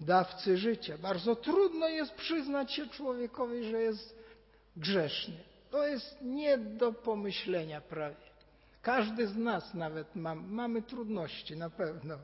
dawcy 0.00 0.56
życia. 0.56 0.98
Bardzo 0.98 1.36
trudno 1.36 1.88
jest 1.88 2.14
przyznać 2.14 2.72
się 2.72 2.86
człowiekowi, 2.86 3.64
że 3.64 3.82
jest 3.82 4.18
grzeszny. 4.76 5.36
To 5.70 5.86
jest 5.86 6.18
nie 6.22 6.58
do 6.58 6.92
pomyślenia 6.92 7.80
prawie. 7.80 8.26
Każdy 8.82 9.26
z 9.26 9.36
nas 9.36 9.74
nawet 9.74 10.16
ma, 10.16 10.34
mamy 10.34 10.82
trudności 10.82 11.56
na 11.56 11.70
pewno. 11.70 12.18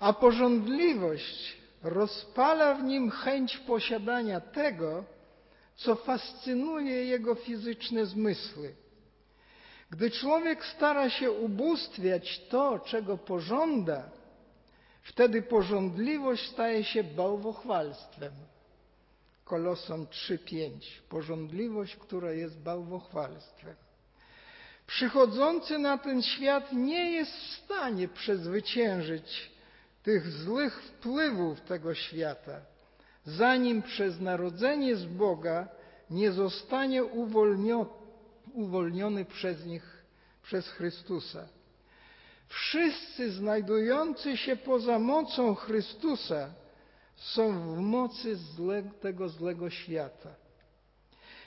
A 0.00 0.12
porządliwość 0.12 1.56
rozpala 1.82 2.74
w 2.74 2.82
nim 2.82 3.10
chęć 3.10 3.58
posiadania 3.58 4.40
tego, 4.40 5.04
co 5.76 5.94
fascynuje 5.94 7.04
jego 7.04 7.34
fizyczne 7.34 8.06
zmysły. 8.06 8.74
Gdy 9.92 10.10
człowiek 10.10 10.64
stara 10.64 11.10
się 11.10 11.30
ubóstwiać 11.30 12.40
to, 12.48 12.78
czego 12.78 13.18
pożąda, 13.18 14.10
wtedy 15.02 15.42
pożądliwość 15.42 16.50
staje 16.50 16.84
się 16.84 17.04
bałwochwalstwem. 17.04 18.32
Kolosom 19.44 20.06
3:5. 20.06 20.70
Pożądliwość, 21.08 21.96
która 21.96 22.32
jest 22.32 22.58
bałwochwalstwem. 22.58 23.74
Przychodzący 24.86 25.78
na 25.78 25.98
ten 25.98 26.22
świat 26.22 26.72
nie 26.72 27.10
jest 27.10 27.32
w 27.32 27.64
stanie 27.64 28.08
przezwyciężyć 28.08 29.50
tych 30.02 30.30
złych 30.30 30.82
wpływów 30.82 31.60
tego 31.60 31.94
świata, 31.94 32.60
zanim 33.24 33.82
przez 33.82 34.20
narodzenie 34.20 34.96
z 34.96 35.04
Boga 35.04 35.68
nie 36.10 36.32
zostanie 36.32 37.04
uwolniony, 37.04 38.01
uwolniony 38.54 39.24
przez 39.24 39.66
nich, 39.66 40.04
przez 40.42 40.68
Chrystusa. 40.68 41.48
Wszyscy 42.48 43.32
znajdujący 43.32 44.36
się 44.36 44.56
poza 44.56 44.98
mocą 44.98 45.54
Chrystusa 45.54 46.50
są 47.16 47.74
w 47.74 47.78
mocy 47.78 48.36
zle, 48.36 48.82
tego 48.82 49.28
złego 49.28 49.70
świata. 49.70 50.34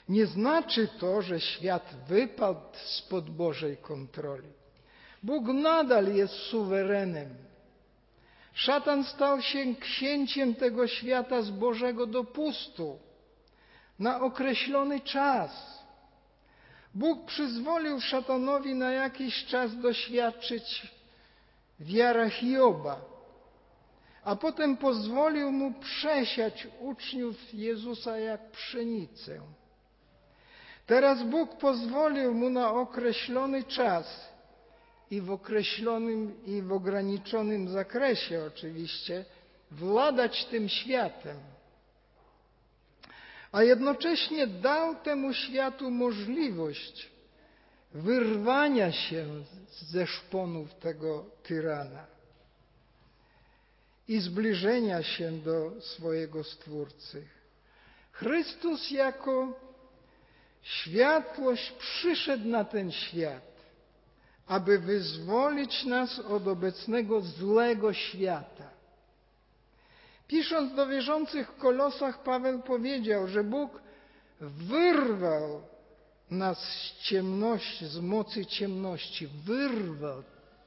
Nie 0.08 0.26
znaczy 0.26 0.88
to, 1.00 1.22
że 1.22 1.40
świat 1.40 1.94
wypadł 2.08 2.60
spod 2.74 3.30
Bożej 3.30 3.76
kontroli. 3.76 4.48
Bóg 5.22 5.46
nadal 5.46 6.14
jest 6.14 6.34
suwerenem. 6.34 7.28
Szatan 8.54 9.04
stał 9.04 9.42
się 9.42 9.74
księciem 9.74 10.54
tego 10.54 10.86
świata 10.86 11.42
z 11.42 11.50
Bożego 11.50 12.06
dopustu 12.06 12.98
na 13.98 14.20
określony 14.20 15.00
czas. 15.00 15.82
Bóg 16.96 17.26
przyzwolił 17.26 18.00
szatanowi 18.00 18.74
na 18.74 18.92
jakiś 18.92 19.44
czas 19.44 19.80
doświadczyć 19.80 20.92
wiara 21.80 22.30
Hioba, 22.30 23.00
a 24.24 24.36
potem 24.36 24.76
pozwolił 24.76 25.52
mu 25.52 25.72
przesiać 25.72 26.68
uczniów 26.80 27.54
Jezusa 27.54 28.18
jak 28.18 28.50
pszenicę. 28.50 29.40
Teraz 30.86 31.22
Bóg 31.22 31.58
pozwolił 31.58 32.34
mu 32.34 32.50
na 32.50 32.70
określony 32.72 33.64
czas 33.64 34.30
i 35.10 35.20
w 35.20 35.30
określonym 35.30 36.44
i 36.46 36.62
w 36.62 36.72
ograniczonym 36.72 37.68
zakresie 37.68 38.44
oczywiście 38.46 39.24
władać 39.70 40.44
tym 40.44 40.68
światem. 40.68 41.36
A 43.52 43.62
jednocześnie 43.62 44.46
dał 44.46 44.94
temu 44.94 45.32
światu 45.32 45.90
możliwość 45.90 47.10
wyrwania 47.94 48.92
się 48.92 49.26
ze 49.80 50.06
szponów 50.06 50.74
tego 50.74 51.24
tyrana 51.42 52.06
i 54.08 54.20
zbliżenia 54.20 55.02
się 55.02 55.32
do 55.32 55.72
swojego 55.80 56.44
Stwórcy. 56.44 57.26
Chrystus 58.12 58.90
jako 58.90 59.60
światłość 60.62 61.72
przyszedł 61.72 62.48
na 62.48 62.64
ten 62.64 62.92
świat, 62.92 63.56
aby 64.46 64.78
wyzwolić 64.78 65.84
nas 65.84 66.18
od 66.18 66.46
obecnego 66.48 67.20
złego 67.20 67.92
świata. 67.92 68.75
Pisząc 70.28 70.74
do 70.74 70.86
wierzących 70.86 71.48
w 71.50 71.58
Kolosach, 71.58 72.22
Paweł 72.22 72.62
powiedział, 72.62 73.28
że 73.28 73.44
Bóg 73.44 73.80
wyrwał 74.40 75.62
nas 76.30 76.58
z 76.58 77.02
ciemności, 77.02 77.86
z 77.86 77.98
mocy 77.98 78.46
ciemności. 78.46 79.28
Wyrwał. 79.44 80.22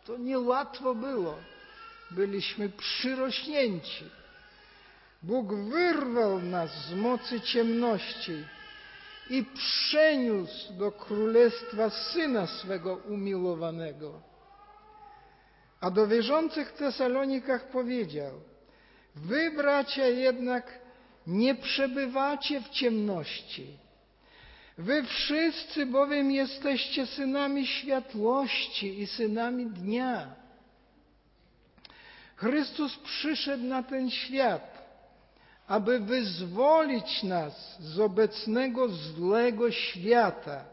To 0.06 0.18
niełatwo 0.18 0.96
było. 0.96 1.36
Byliśmy 2.12 2.70
przyrośnięci. 2.70 4.06
Bóg 5.24 5.54
wyrwał 5.54 6.42
nas 6.42 6.86
z 6.88 6.94
mocy 6.94 7.42
ciemności 7.42 8.44
i 9.30 9.44
przeniósł 9.44 10.74
do 10.74 10.92
królestwa 10.92 11.90
syna 11.90 12.48
swego 12.48 12.96
umiłowanego. 12.96 14.22
A 15.82 15.92
do 15.92 16.08
wierzących 16.08 16.70
w 16.70 16.78
Tesalonikach 16.78 17.70
powiedział: 17.70 18.32
Wy, 19.24 19.52
bracia, 19.52 20.08
jednak 20.08 20.80
nie 21.28 21.56
przebywacie 21.56 22.62
w 22.62 22.70
ciemności. 22.70 23.78
Wy 24.78 25.04
wszyscy 25.04 25.86
bowiem 25.86 26.32
jesteście 26.32 27.06
synami 27.06 27.68
światłości 27.68 29.02
i 29.02 29.08
synami 29.08 29.66
dnia. 29.66 30.36
Chrystus 32.36 32.98
przyszedł 32.98 33.64
na 33.64 33.84
ten 33.84 34.12
świat, 34.12 34.80
aby 35.68 36.00
wyzwolić 36.00 37.24
nas 37.24 37.78
z 37.80 38.00
obecnego 38.00 38.90
złego 38.90 39.72
świata, 39.72 40.66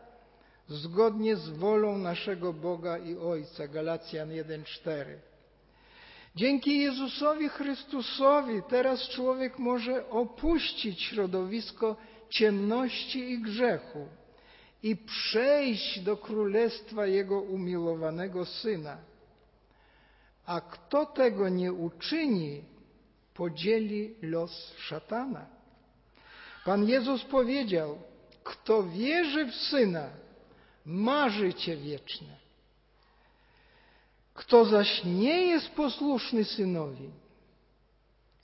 zgodnie 0.69 1.37
z 1.37 1.49
wolą 1.49 1.99
naszego 1.99 2.53
Boga 2.53 2.99
i 2.99 3.17
Ojca. 3.17 3.69
Galacjan 3.69 4.29
1:4. 4.29 5.05
Dzięki 6.37 6.79
Jezusowi 6.79 7.49
Chrystusowi 7.49 8.63
teraz 8.69 9.09
człowiek 9.09 9.59
może 9.59 10.11
opuścić 10.11 11.03
środowisko 11.03 11.97
ciemności 12.31 13.31
i 13.31 13.43
grzechu 13.43 14.09
i 14.83 14.97
przejść 14.97 16.01
do 16.01 16.17
królestwa 16.17 17.07
Jego 17.07 17.41
umiłowanego 17.41 18.45
Syna. 18.45 18.97
A 20.47 20.61
kto 20.61 21.07
tego 21.07 21.49
nie 21.49 21.73
uczyni, 21.73 22.63
podzieli 23.35 24.15
los 24.23 24.73
szatana. 24.79 25.47
Pan 26.65 26.89
Jezus 26.89 27.25
powiedział: 27.25 27.99
Kto 28.45 28.83
wierzy 28.83 29.45
w 29.47 29.55
Syna, 29.55 30.11
ma 30.87 31.29
życie 31.29 31.77
wieczne. 31.77 32.46
Kto 34.37 34.65
zaś 34.65 35.05
nie 35.05 35.47
jest 35.47 35.71
posłuszny 35.71 36.45
synowi, 36.45 37.11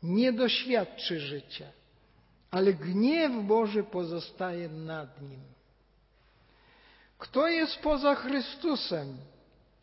nie 0.03 0.33
doświadczy 0.33 1.21
życia, 1.21 1.67
ale 2.51 2.73
gniew 2.73 3.33
Boży 3.45 3.85
pozostaje 3.85 4.69
nad 4.69 5.23
nim. 5.23 5.41
Kto 7.19 7.49
jest 7.49 7.79
poza 7.79 8.15
Chrystusem, 8.15 9.17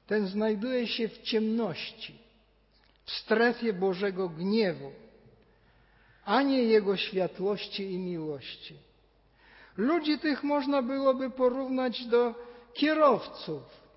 ten 0.08 0.28
znajduje 0.28 0.88
się 0.88 1.08
w 1.08 1.22
ciemności, 1.22 2.18
w 3.06 3.12
strefie 3.12 3.74
Bożego 3.74 4.30
gniewu, 4.30 4.92
a 6.26 6.42
nie 6.42 6.64
Jego 6.64 6.98
światłości 6.98 7.92
i 7.92 7.98
miłości. 7.98 8.76
Ludzi 9.78 10.20
tych 10.20 10.44
można 10.44 10.82
byłoby 10.82 11.30
porównać 11.30 12.06
do 12.06 12.36
kierowców, 12.74 13.89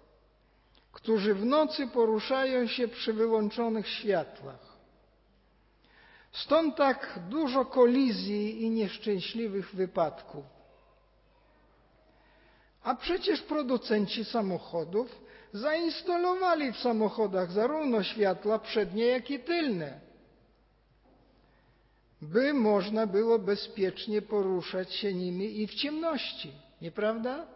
którzy 0.93 1.35
w 1.35 1.45
nocy 1.45 1.87
poruszają 1.87 2.67
się 2.67 2.89
przy 2.89 3.13
wyłączonych 3.13 3.89
światłach. 3.89 4.73
Stąd 6.33 6.77
tak 6.77 7.19
dużo 7.29 7.65
kolizji 7.65 8.63
i 8.63 8.71
nieszczęśliwych 8.71 9.75
wypadków. 9.75 10.45
A 12.83 12.95
przecież 12.95 13.43
producenci 13.43 14.25
samochodów 14.25 15.23
zainstalowali 15.53 16.73
w 16.73 16.79
samochodach 16.79 17.53
zarówno 17.53 18.03
światła 18.03 18.59
przednie, 18.59 19.07
jak 19.07 19.31
i 19.31 19.39
tylne, 19.39 20.01
by 22.23 22.55
można 22.55 23.07
było 23.07 23.39
bezpiecznie 23.39 24.23
poruszać 24.23 24.95
się 24.95 25.15
nimi 25.15 25.61
i 25.61 25.67
w 25.67 25.75
ciemności. 25.75 26.53
Nieprawda? 26.83 27.47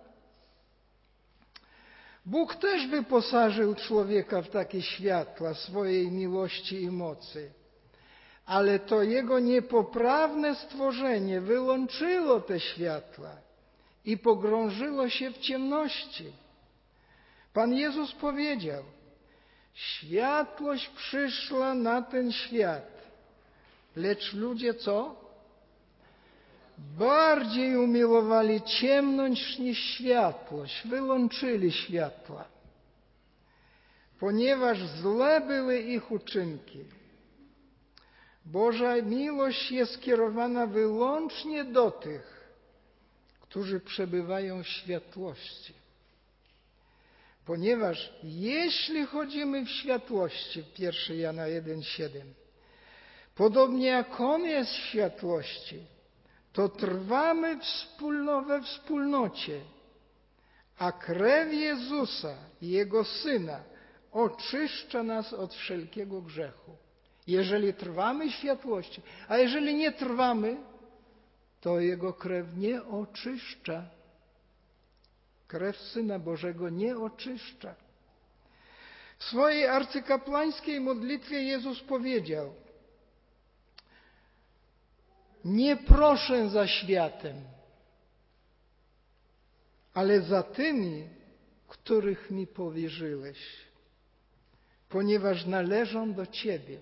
Bóg 2.27 2.55
też 2.55 2.87
wyposażył 2.87 3.75
człowieka 3.75 4.43
w 4.43 4.51
takie 4.51 4.83
światła 4.83 5.55
swojej 5.55 6.13
miłości 6.13 6.83
i 6.83 6.91
mocy. 6.91 7.53
Ale 8.47 8.79
to 8.79 9.03
jego 9.03 9.39
niepoprawne 9.39 10.55
stworzenie 10.55 11.41
wyłączyło 11.41 12.41
te 12.41 12.61
światła 12.61 13.31
i 14.05 14.19
pogrążyło 14.19 15.09
się 15.09 15.31
w 15.31 15.39
ciemności. 15.39 16.33
Pan 17.53 17.75
Jezus 17.75 18.13
powiedział: 18.13 18.83
Światłość 19.75 20.89
przyszła 20.89 21.75
na 21.75 22.03
ten 22.03 22.33
świat, 22.33 22.91
lecz 23.97 24.33
ludzie 24.33 24.75
co? 24.75 25.26
Bardziej 26.79 27.77
umiłowali 27.77 28.63
ciemność 28.63 29.59
niż 29.59 29.79
światłość, 29.79 30.87
wyłączyli 30.87 31.73
światła, 31.73 32.45
ponieważ 34.21 34.87
złe 34.87 35.41
były 35.41 35.81
ich 35.81 36.11
uczynki. 36.11 36.85
Boża 38.45 38.95
miłość 39.03 39.71
jest 39.71 39.95
skierowana 39.95 40.67
wyłącznie 40.67 41.65
do 41.65 41.91
tych, 41.91 42.51
którzy 43.41 43.81
przebywają 43.81 44.63
w 44.63 44.69
światłości. 44.69 45.75
Ponieważ 47.47 48.13
jeśli 48.23 49.07
chodzimy 49.07 49.65
w 49.65 49.71
światłości, 49.71 50.65
1 50.79 51.19
Jana 51.19 51.43
1,7, 51.43 52.09
podobnie 53.35 53.87
jak 53.87 54.21
On 54.21 54.45
jest 54.45 54.71
w 54.71 54.77
światłości, 54.77 55.96
to 56.57 56.69
trwamy 56.69 57.59
we 58.47 58.63
wspólnocie, 58.63 59.61
a 60.79 60.93
krew 60.93 61.53
Jezusa 61.53 62.35
i 62.63 62.69
Jego 62.69 63.05
Syna 63.05 63.61
oczyszcza 64.13 65.03
nas 65.03 65.33
od 65.33 65.55
wszelkiego 65.55 66.23
grzechu. 66.23 66.77
Jeżeli 67.27 67.75
trwamy 67.75 68.31
światłości, 68.31 69.03
a 69.29 69.39
jeżeli 69.39 69.75
nie 69.75 69.93
trwamy, 69.93 70.57
to 71.61 71.81
Jego 71.81 72.13
krew 72.13 72.57
nie 72.57 72.85
oczyszcza. 72.85 73.83
Krew 75.49 75.77
Syna 75.77 76.19
Bożego 76.19 76.69
nie 76.69 76.99
oczyszcza. 76.99 77.75
W 79.19 79.25
swojej 79.25 79.67
arcykapłańskiej 79.67 80.81
modlitwie 80.81 81.43
Jezus 81.43 81.81
powiedział: 81.81 82.55
Nie 85.47 85.77
proszę 85.77 86.51
za 86.51 86.67
światem, 86.67 87.37
ale 89.95 90.21
za 90.21 90.43
tymi, 90.43 91.09
których 91.69 92.31
mi 92.31 92.47
powierzyłeś, 92.47 93.39
ponieważ 94.89 95.47
należą 95.47 96.13
do 96.13 96.27
Ciebie. 96.27 96.81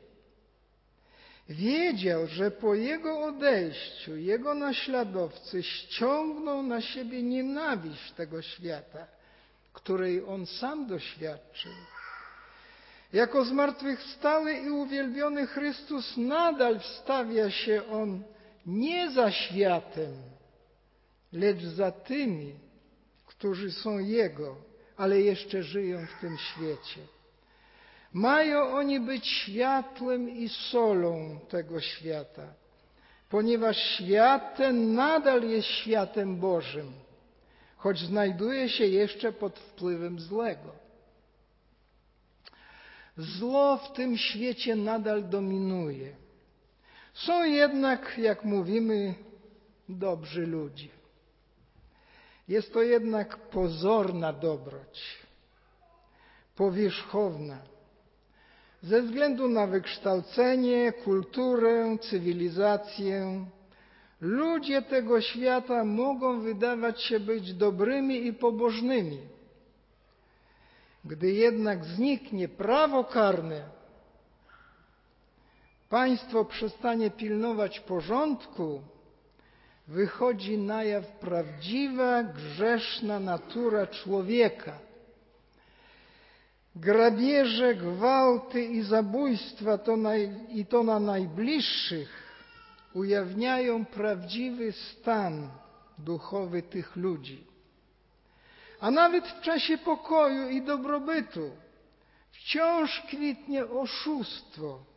Wiedział, 1.48 2.26
że 2.26 2.50
po 2.50 2.74
jego 2.74 3.24
odejściu 3.24 4.16
jego 4.16 4.54
naśladowcy 4.54 5.62
ściągną 5.62 6.62
na 6.62 6.80
siebie 6.80 7.22
nienawiść 7.22 8.12
tego 8.12 8.42
świata, 8.42 9.06
której 9.72 10.24
on 10.24 10.46
sam 10.46 10.86
doświadczył. 10.86 11.72
Jako 13.12 13.44
zmartwychwstały 13.44 14.52
i 14.52 14.70
uwielbiony 14.70 15.46
Chrystus 15.46 16.16
nadal 16.16 16.80
wstawia 16.80 17.50
się 17.50 17.86
on 17.90 18.22
nie 18.66 19.10
za 19.10 19.30
światem, 19.30 20.12
lecz 21.32 21.62
za 21.62 21.92
tymi, 21.92 22.54
którzy 23.26 23.72
są 23.72 23.98
Jego, 23.98 24.56
ale 24.96 25.20
jeszcze 25.20 25.62
żyją 25.62 26.06
w 26.06 26.20
tym 26.20 26.38
świecie. 26.38 27.00
Mają 28.12 28.62
oni 28.62 29.00
być 29.00 29.26
światłem 29.26 30.30
i 30.30 30.48
solą 30.48 31.40
tego 31.48 31.80
świata, 31.80 32.54
ponieważ 33.30 33.76
świat 33.76 34.56
ten 34.56 34.94
nadal 34.94 35.42
jest 35.42 35.68
światem 35.68 36.36
Bożym, 36.36 36.92
choć 37.76 37.98
znajduje 37.98 38.68
się 38.68 38.86
jeszcze 38.86 39.32
pod 39.32 39.58
wpływem 39.58 40.20
złego. 40.20 40.84
Zło 43.16 43.76
w 43.76 43.92
tym 43.92 44.18
świecie 44.18 44.76
nadal 44.76 45.28
dominuje. 45.28 46.23
Są 47.14 47.44
jednak, 47.44 48.18
jak 48.18 48.44
mówimy, 48.44 49.14
dobrzy 49.88 50.46
ludzie. 50.46 50.88
Jest 52.48 52.72
to 52.72 52.82
jednak 52.82 53.36
pozorna 53.36 54.32
dobroć, 54.32 55.18
powierzchowna 56.56 57.74
ze 58.84 59.02
względu 59.02 59.48
na 59.48 59.66
wykształcenie, 59.66 60.92
kulturę, 60.92 61.96
cywilizację, 62.00 63.44
ludzie 64.20 64.82
tego 64.82 65.20
świata 65.20 65.84
mogą 65.84 66.40
wydawać 66.40 67.02
się 67.02 67.20
być 67.20 67.54
dobrymi 67.54 68.26
i 68.26 68.32
pobożnymi. 68.32 69.18
Gdy 71.04 71.32
jednak 71.32 71.84
zniknie 71.84 72.48
prawo 72.48 73.04
karne, 73.04 73.73
państwo 75.94 76.44
przestanie 76.44 77.10
pilnować 77.10 77.80
porządku, 77.80 78.82
wychodzi 79.88 80.58
na 80.58 80.84
jaw 80.84 81.06
prawdziwa, 81.06 82.22
grzeszna 82.22 83.20
natura 83.20 83.86
człowieka– 83.86 84.78
grabieże, 86.76 87.74
gwałty 87.74 88.64
i 88.64 88.82
zabójstwa 88.82 89.78
to 89.78 89.96
naj, 89.96 90.30
i 90.48 90.66
to 90.66 90.82
na 90.82 91.00
najbliższych 91.00 92.10
ujawniają 92.94 93.84
prawdziwy 93.84 94.72
stan 94.72 95.48
duchowy 95.98 96.62
tych 96.62 96.96
ludzi. 96.96 97.46
A 98.80 98.90
nawet 98.90 99.28
w 99.28 99.40
czasie 99.40 99.78
pokoju 99.78 100.48
i 100.48 100.62
dobrobytu 100.62 101.50
wciąż 102.32 103.00
kwitnie 103.00 103.66
oszustwo, 103.66 104.93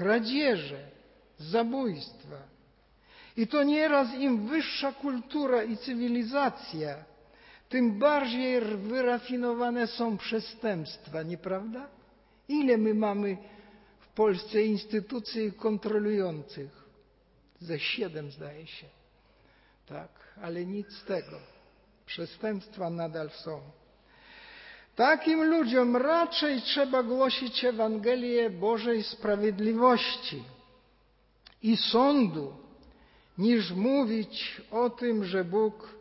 kradzieże, 0.00 0.88
zabójstwa. 1.38 2.36
I 3.36 3.46
to 3.46 3.62
nieraz 3.62 4.14
im 4.14 4.46
wyższa 4.48 4.92
kultura 4.92 5.62
i 5.62 5.76
cywilizacja, 5.76 7.04
tym 7.68 7.98
bardziej 7.98 8.60
wyrafinowane 8.60 9.86
są 9.86 10.16
przestępstwa, 10.18 11.22
nieprawda? 11.22 11.88
Ile 12.48 12.78
my 12.78 12.94
mamy 12.94 13.36
w 14.00 14.08
Polsce 14.08 14.62
instytucji 14.62 15.52
kontrolujących? 15.52 16.84
Ze 17.60 17.78
siedem 17.78 18.30
zdaje 18.30 18.66
się. 18.66 18.86
Tak, 19.86 20.10
ale 20.42 20.66
nic 20.66 20.92
z 20.92 21.04
tego. 21.04 21.38
Przestępstwa 22.06 22.90
nadal 22.90 23.30
są. 23.30 23.60
Takim 24.96 25.44
ludziom 25.44 25.96
raczej 25.96 26.62
trzeba 26.62 27.02
głosić 27.02 27.64
Ewangelię 27.64 28.50
Bożej 28.50 29.02
sprawiedliwości 29.02 30.42
i 31.62 31.76
sądu, 31.76 32.52
niż 33.38 33.72
mówić 33.72 34.62
o 34.70 34.90
tym, 34.90 35.24
że 35.24 35.44
Bóg 35.44 35.94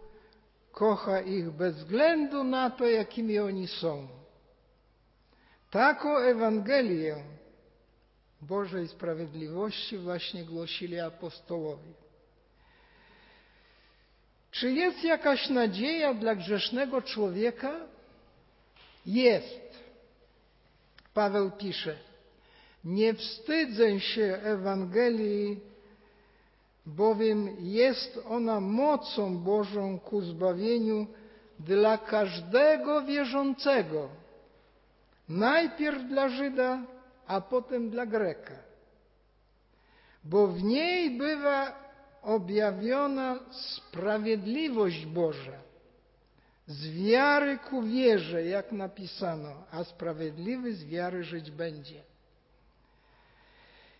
kocha 0.71 1.21
ich 1.21 1.51
bez 1.51 1.75
względu 1.75 2.43
na 2.43 2.69
to, 2.69 2.85
jakimi 2.85 3.39
oni 3.39 3.67
są. 3.67 4.07
Taką 5.71 6.17
Ewangelię 6.17 7.15
Bożej 8.41 8.87
Sprawiedliwości 8.87 9.97
właśnie 9.97 10.43
głosili 10.45 10.99
apostołowie. 10.99 11.93
Czy 14.51 14.71
jest 14.71 15.03
jakaś 15.03 15.49
nadzieja 15.49 16.13
dla 16.13 16.35
grzesznego 16.35 17.01
człowieka? 17.01 17.79
Jest. 19.09 19.79
Paweł 21.13 21.51
pisze: 21.51 21.95
Nie 22.83 23.13
wstydzę 23.13 23.99
się 23.99 24.39
Ewangelii 24.43 25.59
bowiem 26.85 27.55
jest 27.59 28.19
ona 28.29 28.59
mocą 28.59 29.37
Bożą 29.37 29.99
ku 29.99 30.21
zbawieniu 30.21 31.07
dla 31.59 31.97
każdego 31.97 33.01
wierzącego, 33.01 34.09
najpierw 35.29 36.03
dla 36.03 36.29
Żyda, 36.29 36.81
a 37.27 37.41
potem 37.41 37.89
dla 37.89 38.05
Greka. 38.05 38.55
Bo 40.23 40.47
w 40.47 40.63
niej 40.63 41.17
bywa 41.17 41.89
objawiona 42.23 43.39
sprawiedliwość 43.51 45.05
Boża 45.05 45.68
z 46.69 46.89
wiary 46.89 47.57
ku 47.57 47.83
wierze, 47.83 48.45
jak 48.45 48.71
napisano, 48.71 49.63
a 49.71 49.83
sprawiedliwy 49.83 50.73
z 50.73 50.85
wiary 50.85 51.23
żyć 51.23 51.51
będzie. 51.51 52.03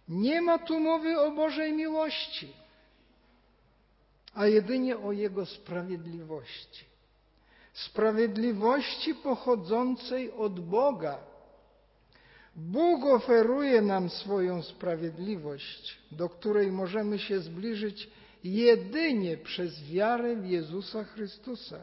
Nie 0.08 0.42
ma 0.42 0.58
tu 0.58 0.80
mowy 0.80 1.20
o 1.20 1.32
Bożej 1.32 1.74
miłości 1.74 2.54
a 4.34 4.48
jedynie 4.48 4.98
o 4.98 5.12
Jego 5.12 5.46
sprawiedliwości. 5.46 6.86
Sprawiedliwości 7.74 9.16
pochodzącej 9.16 10.32
od 10.32 10.60
Boga. 10.60 11.20
Bóg 12.56 13.06
oferuje 13.06 13.82
nam 13.82 14.10
swoją 14.10 14.64
sprawiedliwość, 14.64 15.98
do 16.12 16.30
której 16.30 16.72
możemy 16.72 17.20
się 17.20 17.40
zbliżyć 17.40 18.10
jedynie 18.44 19.38
przez 19.38 19.84
wiarę 19.84 20.36
w 20.36 20.46
Jezusa 20.46 21.04
Chrystusa. 21.04 21.80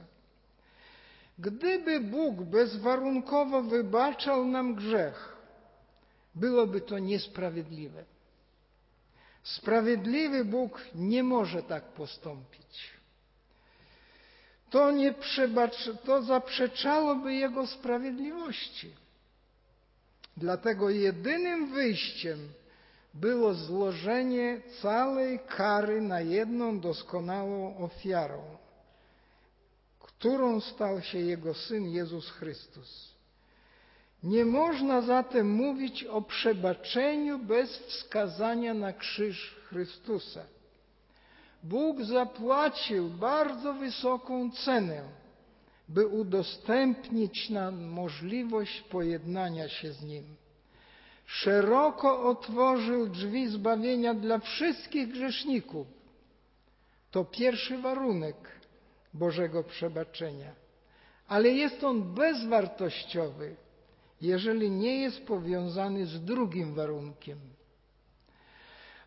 Gdyby 1.39 2.01
Bóg 2.01 2.43
bezwarunkowo 2.43 3.63
wybaczał 3.63 4.45
nam 4.45 4.75
grzech, 4.75 5.37
byłoby 6.35 6.81
to 6.81 6.99
niesprawiedliwe. 6.99 8.05
Sprawiedliwy 9.43 10.45
Bóg 10.45 10.81
nie 10.95 11.23
może 11.23 11.63
tak 11.63 11.85
postąpić. 11.85 12.91
To, 14.71 14.91
nie 14.91 15.15
to 16.05 16.23
zaprzeczałoby 16.23 17.35
Jego 17.35 17.67
sprawiedliwości. 17.67 18.91
Dlatego 20.37 20.91
jedynym 20.91 21.73
wyjściem 21.73 22.39
było 23.15 23.55
złożenie 23.55 24.61
całej 24.83 25.39
kary 25.39 26.01
na 26.01 26.21
jedną 26.21 26.81
doskonałą 26.81 27.79
ofiarą, 27.79 28.43
którą 30.19 30.61
stał 30.61 31.03
się 31.03 31.19
Jego 31.19 31.55
Syn 31.55 31.91
Jezus 31.91 32.31
Chrystus. 32.31 33.17
Nie 34.23 34.45
można 34.45 35.01
zatem 35.01 35.51
mówić 35.51 36.05
o 36.05 36.23
przebaczeniu 36.23 37.39
bez 37.39 37.79
wskazania 37.79 38.75
na 38.75 38.93
krzyż 38.93 39.57
Chrystusa. 39.69 40.43
Bóg 41.63 42.03
zapłacił 42.03 43.11
bardzo 43.11 43.75
wysoką 43.75 44.51
cenę, 44.51 45.03
by 45.89 46.07
udostępnić 46.07 47.51
nam 47.51 47.85
możliwość 47.85 48.81
pojednania 48.81 49.69
się 49.69 49.93
z 49.93 50.03
Nim. 50.03 50.25
Szeroko 51.27 52.29
otworzył 52.29 53.09
drzwi 53.09 53.49
zbawienia 53.49 54.15
dla 54.15 54.39
wszystkich 54.39 55.09
grzeszników. 55.09 55.87
To 57.11 57.25
pierwszy 57.25 57.79
warunek 57.79 58.37
Bożego 59.17 59.65
przebaczenia. 59.65 60.53
Ale 61.29 61.49
jest 61.49 61.85
on 61.85 62.15
bezwartościowy, 62.15 63.57
jeżeli 64.21 64.71
nie 64.71 65.01
jest 65.01 65.27
powiązany 65.27 66.07
z 66.07 66.25
drugim 66.25 66.75
warunkiem. 66.75 67.39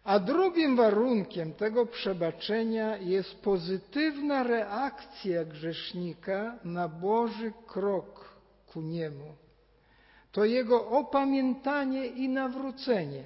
A 0.03 0.19
drugim 0.19 0.75
warunkiem 0.75 1.53
tego 1.53 1.85
przebaczenia 1.85 2.97
jest 2.97 3.41
pozytywna 3.41 4.43
reakcja 4.43 5.45
grzesznika 5.45 6.59
na 6.63 6.87
Boży 6.87 7.53
krok 7.67 8.37
ku 8.67 8.81
niemu. 8.81 9.35
To 10.31 10.45
jego 10.45 10.89
opamiętanie 10.89 12.05
i 12.05 12.29
nawrócenie. 12.29 13.23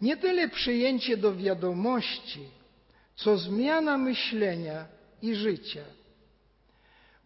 Nie 0.00 0.16
tyle 0.16 0.48
przyjęcie 0.48 1.16
do 1.16 1.36
wiadomości, 1.36 2.48
co 3.16 3.36
zmiana 3.36 3.98
myślenia 3.98 4.86
i 5.22 5.34
życia. 5.34 5.84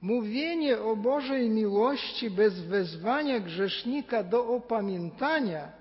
Mówienie 0.02 0.78
o 0.78 0.96
Bożej 0.96 1.50
miłości 1.50 2.30
bez 2.30 2.60
wezwania 2.60 3.40
grzesznika 3.40 4.22
do 4.22 4.46
opamiętania 4.46 5.72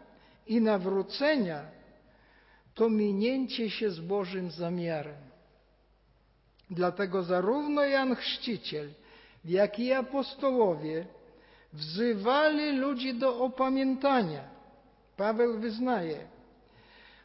i 0.47 0.61
nawrócenia 0.61 1.61
to 2.75 2.89
minięcie 2.89 3.69
się 3.69 3.89
z 3.89 3.99
Bożym 3.99 4.51
zamiarem. 4.51 5.27
Dlatego 6.69 7.23
zarówno 7.23 7.83
Jan 7.83 8.15
Chrzciciel, 8.15 8.89
jak 9.45 9.79
i 9.79 9.93
apostołowie 9.93 11.05
wzywali 11.73 12.71
ludzi 12.71 13.13
do 13.13 13.39
opamiętania. 13.39 14.43
Paweł 15.17 15.59
wyznaje, 15.59 16.27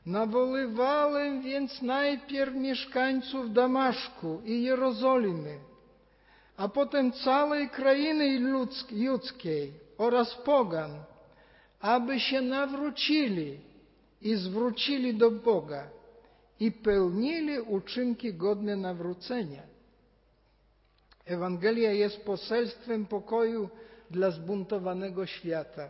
nawoływałem 0.07 1.43
więc 1.43 1.83
najpierw 1.83 2.55
mieszkańców 2.55 3.53
Damaszku 3.53 4.41
i 4.45 4.63
Jerozolimy, 4.63 5.59
a 6.57 6.69
potem 6.69 7.13
całej 7.13 7.69
krainy 7.71 8.27
judzkiej 8.91 9.73
oraz 9.99 10.35
pogan, 10.35 10.91
aby 11.81 12.21
się 12.21 12.41
nawrócili 12.41 13.61
i 14.23 14.35
zwrócili 14.35 15.15
do 15.15 15.31
Boga 15.31 15.89
i 16.61 16.73
pełnili 16.73 17.61
uczynki 17.61 18.35
godne 18.35 18.77
nawrócenia. 18.77 19.63
Ewangelia 21.27 21.93
jest 21.93 22.25
poselstwem 22.25 23.07
pokoju 23.07 23.69
dla 24.11 24.31
zbuntowanego 24.31 25.27
świata. 25.27 25.89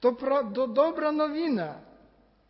To, 0.00 0.16
to 0.54 0.68
dobra 0.68 1.12
nowina, 1.12 1.80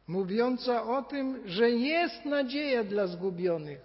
mówiąca 0.07 0.83
o 0.83 1.03
tym, 1.03 1.49
że 1.49 1.71
jest 1.71 2.25
nadzieja 2.25 2.85
dla 2.85 3.07
zgubionych. 3.07 3.81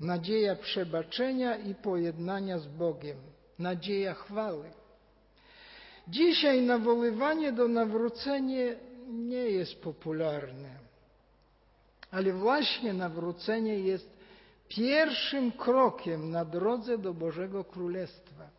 Nadzieja 0.00 0.56
przebaczenia 0.56 1.56
i 1.56 1.74
pojednania 1.74 2.58
z 2.58 2.66
Bogiem. 2.66 3.16
Nadzieja 3.58 4.14
chwały. 4.14 4.70
Dzisiaj 6.08 6.62
nawoływanie 6.62 7.52
do 7.52 7.68
nawrócenia 7.68 8.74
nie 9.08 9.36
jest 9.36 9.82
popularne, 9.82 10.70
ale 12.10 12.32
właśnie 12.32 12.92
nawrócenie 12.92 13.78
jest 13.78 14.10
pierwszym 14.68 15.52
krokiem 15.52 16.30
na 16.30 16.44
drodze 16.44 16.98
do 16.98 17.14
Bożego 17.14 17.64
Królestwa. 17.64 18.50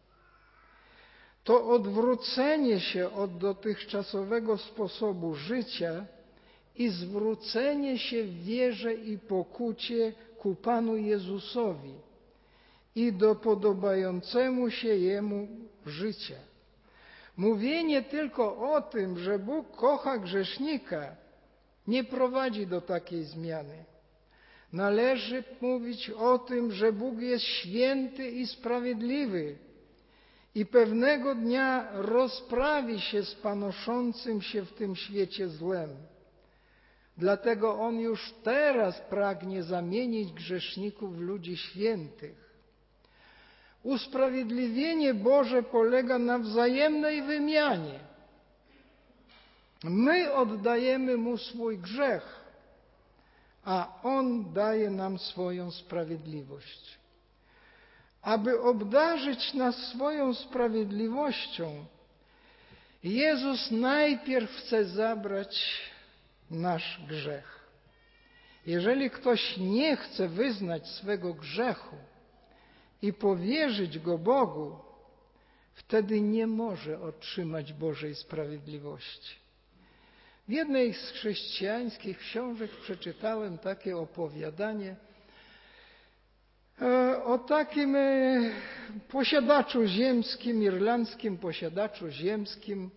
To 1.44 1.68
odwrócenie 1.68 2.80
się 2.80 3.14
od 3.14 3.38
dotychczasowego 3.38 4.58
sposobu 4.58 5.36
życia 5.36 6.06
i 6.76 6.90
zwrócenie 6.90 8.00
się 8.00 8.24
w 8.24 8.44
wierze 8.44 8.94
i 8.94 9.18
pokucie 9.18 10.14
ku 10.38 10.56
Panu 10.56 10.98
Jezusowi 10.98 11.94
i 12.96 13.14
do 13.14 13.36
podobającemu 13.36 14.70
się 14.70 14.96
Jemu 14.96 15.48
życia. 15.86 16.36
Mówienie 17.38 18.02
tylko 18.02 18.74
o 18.74 18.82
tym, 18.82 19.20
że 19.20 19.40
Bóg 19.40 19.76
kocha 19.76 20.18
grzesznika, 20.18 21.16
nie 21.88 22.04
prowadzi 22.04 22.68
do 22.68 22.82
takiej 22.82 23.24
zmiany. 23.24 23.86
Należy 24.74 25.44
mówić 25.62 26.10
o 26.10 26.40
tym, 26.40 26.72
że 26.72 26.94
Bóg 26.94 27.20
jest 27.20 27.44
święty 27.44 28.32
i 28.32 28.48
sprawiedliwy 28.48 29.58
i 30.56 30.66
pewnego 30.66 31.36
dnia 31.36 31.88
rozprawi 31.94 33.02
się 33.02 33.24
z 33.24 33.36
panoszącym 33.36 34.42
się 34.42 34.66
w 34.66 34.74
tym 34.74 34.96
świecie 34.96 35.50
złem. 35.50 35.90
Dlatego 37.18 37.80
On 37.80 38.00
już 38.00 38.34
teraz 38.44 39.02
pragnie 39.02 39.64
zamienić 39.64 40.34
grzeszników 40.34 41.18
w 41.18 41.22
ludzi 41.22 41.58
świętych. 41.58 42.44
Usprawiedliwienie 43.84 45.14
Boże 45.14 45.64
polega 45.64 46.20
na 46.20 46.40
wzajemnej 46.40 47.22
wymianie. 47.22 48.00
My 49.84 50.34
oddajemy 50.34 51.18
Mu 51.18 51.38
swój 51.38 51.78
grzech, 51.78 52.44
a 53.66 54.00
On 54.04 54.54
daje 54.54 54.90
nam 54.90 55.20
swoją 55.20 55.72
sprawiedliwość. 55.72 56.98
Aby 58.22 58.62
obdarzyć 58.62 59.54
nas 59.54 59.76
swoją 59.76 60.34
sprawiedliwością, 60.34 61.86
Jezus 63.04 63.72
najpierw 63.72 64.52
chce 64.52 64.86
zabrać 64.86 65.82
nasz 66.52 67.02
grzech. 67.08 67.64
Jeżeli 68.66 69.10
ktoś 69.10 69.58
nie 69.58 69.98
chce 69.98 70.28
wyznać 70.28 70.88
swego 70.88 71.34
grzechu 71.34 71.96
i 73.02 73.14
powierzyć 73.14 74.00
go 74.00 74.18
Bogu, 74.18 74.80
wtedy 75.74 76.22
nie 76.22 76.48
może 76.48 77.02
otrzymać 77.02 77.74
Bożej 77.74 78.16
sprawiedliwości. 78.16 79.36
W 80.48 80.52
jednej 80.52 80.94
z 80.94 81.10
chrześcijańskich 81.10 82.18
książek 82.20 82.72
przeczytałem 82.72 83.58
takie 83.58 83.98
opowiadanie 83.98 84.96
e, 86.82 87.24
o 87.24 87.38
takim 87.38 87.96
e, 87.96 88.40
posiadaczu 89.10 89.86
ziemskim, 89.86 90.64
irlandzkim 90.64 91.38
posiadaczu 91.38 92.10
ziemskim, 92.10 92.90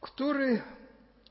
który 0.00 0.62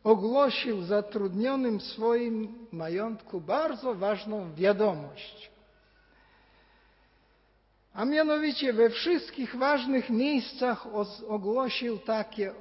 ogłosił 0.06 0.84
zatrudnionym 0.84 1.80
w 1.80 1.84
swoim 1.84 2.68
majątku 2.72 3.42
bardzo 3.42 3.96
ważną 3.96 4.54
wiadomość. 4.54 5.52
A 7.94 8.06
mianowicie 8.06 8.74
we 8.74 8.90
wszystkich 8.90 9.56
ważnych 9.56 10.10
miejscach 10.10 10.88
ogłosił 11.28 12.00
takie, 12.00 12.54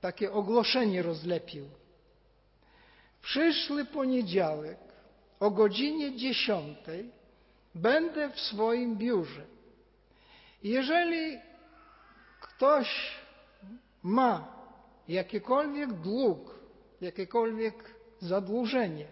takie 0.00 0.32
ogłoszenie 0.32 1.02
rozlepił. 1.02 1.64
Przyszły 3.22 3.84
poniedziałek 3.84 4.78
o 5.40 5.50
godzinie 5.50 6.16
dziesiątej 6.16 7.10
będę 7.74 8.30
w 8.30 8.40
swoim 8.40 8.96
biurze. 8.96 9.42
Jeżeli 10.62 11.38
ktoś 12.40 13.16
ma 14.02 14.56
jakikolwiek 15.08 15.92
dług 15.92 16.55
jakiekolwiek 17.00 17.94
zadłużenie. 18.20 19.06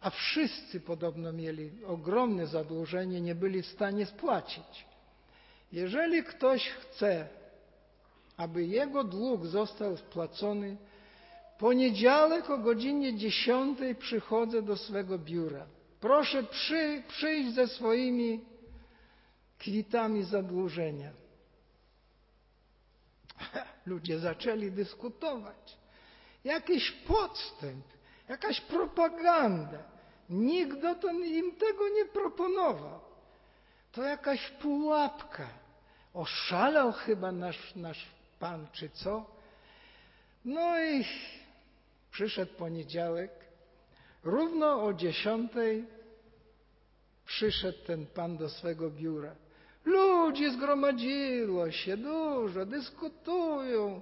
A 0.00 0.10
wszyscy 0.10 0.80
podobno 0.80 1.32
mieli 1.32 1.84
ogromne 1.84 2.46
zadłużenie, 2.46 3.20
nie 3.20 3.34
byli 3.34 3.62
w 3.62 3.66
stanie 3.66 4.06
spłacić. 4.06 4.86
Jeżeli 5.72 6.24
ktoś 6.24 6.68
chce, 6.68 7.28
aby 8.36 8.66
jego 8.66 9.04
dług 9.04 9.46
został 9.46 9.96
spłacony, 9.96 10.76
poniedziałek 11.58 12.50
o 12.50 12.58
godzinie 12.58 13.16
10 13.16 13.78
przychodzę 13.98 14.62
do 14.62 14.76
swego 14.76 15.18
biura. 15.18 15.66
Proszę 16.00 16.42
przy, 16.42 17.02
przyjść 17.08 17.54
ze 17.54 17.68
swoimi 17.68 18.44
kwitami 19.58 20.24
zadłużenia. 20.24 21.12
Ludzie 23.86 24.18
zaczęli 24.18 24.72
dyskutować. 24.72 25.77
Jakiś 26.48 26.90
podstęp, 26.90 27.84
jakaś 28.28 28.60
propaganda. 28.60 29.78
Nikt 30.30 30.80
dotąd 30.80 31.26
im 31.26 31.56
tego 31.56 31.88
nie 31.88 32.04
proponował. 32.04 33.00
To 33.92 34.02
jakaś 34.02 34.50
pułapka. 34.50 35.48
Oszalał 36.14 36.92
chyba 36.92 37.32
nasz, 37.32 37.74
nasz 37.76 38.06
pan, 38.40 38.66
czy 38.72 38.90
co? 38.90 39.24
No 40.44 40.80
i 40.80 41.04
przyszedł 42.10 42.54
poniedziałek. 42.54 43.30
Równo 44.24 44.84
o 44.84 44.92
dziesiątej 44.92 45.84
przyszedł 47.26 47.78
ten 47.86 48.06
pan 48.06 48.36
do 48.36 48.48
swego 48.48 48.90
biura. 48.90 49.34
Ludzi 49.84 50.50
zgromadziło 50.50 51.70
się 51.70 51.96
dużo, 51.96 52.66
dyskutują 52.66 54.00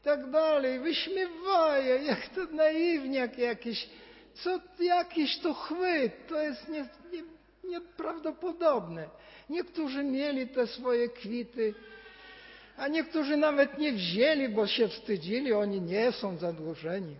i 0.00 0.04
tak 0.04 0.30
dalej, 0.30 0.80
wyśmiewają, 0.80 2.02
jak 2.02 2.28
to 2.28 2.44
naiwniak 2.44 3.38
jakiś, 3.38 3.88
co 4.34 4.60
jakiś 4.80 5.38
to 5.38 5.54
chwyt, 5.54 6.26
to 6.28 6.42
jest 6.42 6.68
nie, 6.68 6.88
nie, 7.12 7.22
nieprawdopodobne. 7.64 9.08
Niektórzy 9.50 10.04
mieli 10.04 10.48
te 10.48 10.66
swoje 10.66 11.08
kwity, 11.08 11.74
a 12.76 12.88
niektórzy 12.88 13.36
nawet 13.36 13.78
nie 13.78 13.92
wzięli, 13.92 14.48
bo 14.48 14.66
się 14.66 14.88
wstydzili, 14.88 15.52
oni 15.52 15.80
nie 15.80 16.12
są 16.12 16.36
zadłużeni. 16.36 17.16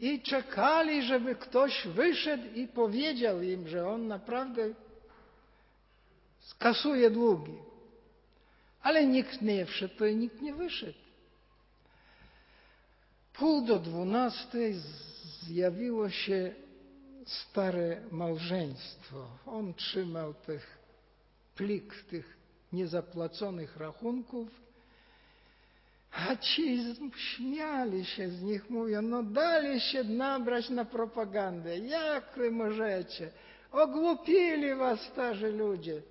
I 0.00 0.22
czekali, 0.22 1.02
żeby 1.02 1.34
ktoś 1.34 1.86
wyszedł 1.86 2.44
i 2.54 2.68
powiedział 2.68 3.42
im, 3.42 3.68
że 3.68 3.88
on 3.88 4.06
naprawdę 4.06 4.68
skasuje 6.40 7.10
długi. 7.10 7.58
Ale 8.82 9.06
nikt 9.06 9.42
nie 9.42 9.66
wszedł, 9.66 10.04
i 10.04 10.16
nikt 10.16 10.42
nie 10.42 10.54
wyszedł. 10.54 11.03
Pół 13.34 13.66
do 13.66 13.78
dwunastej 13.78 14.74
zjawiło 15.42 16.10
się 16.10 16.54
stare 17.26 18.00
małżeństwo. 18.10 19.26
On 19.46 19.74
trzymał 19.74 20.34
tych 20.34 20.78
plik 21.54 22.04
tych 22.10 22.36
niezapłaconych 22.72 23.76
rachunków, 23.76 24.48
a 26.12 26.36
ci 26.36 26.94
śmiali 27.16 28.04
się 28.04 28.28
z 28.28 28.42
nich, 28.42 28.70
mówią, 28.70 29.02
no 29.02 29.22
dali 29.22 29.80
się 29.80 30.04
nabrać 30.04 30.70
na 30.70 30.84
propagandę. 30.84 31.78
Jak 31.78 32.24
wy 32.36 32.50
możecie? 32.50 33.30
Ogłupili 33.72 34.74
was 34.74 35.00
starzy 35.00 35.52
ludzie. 35.52 36.02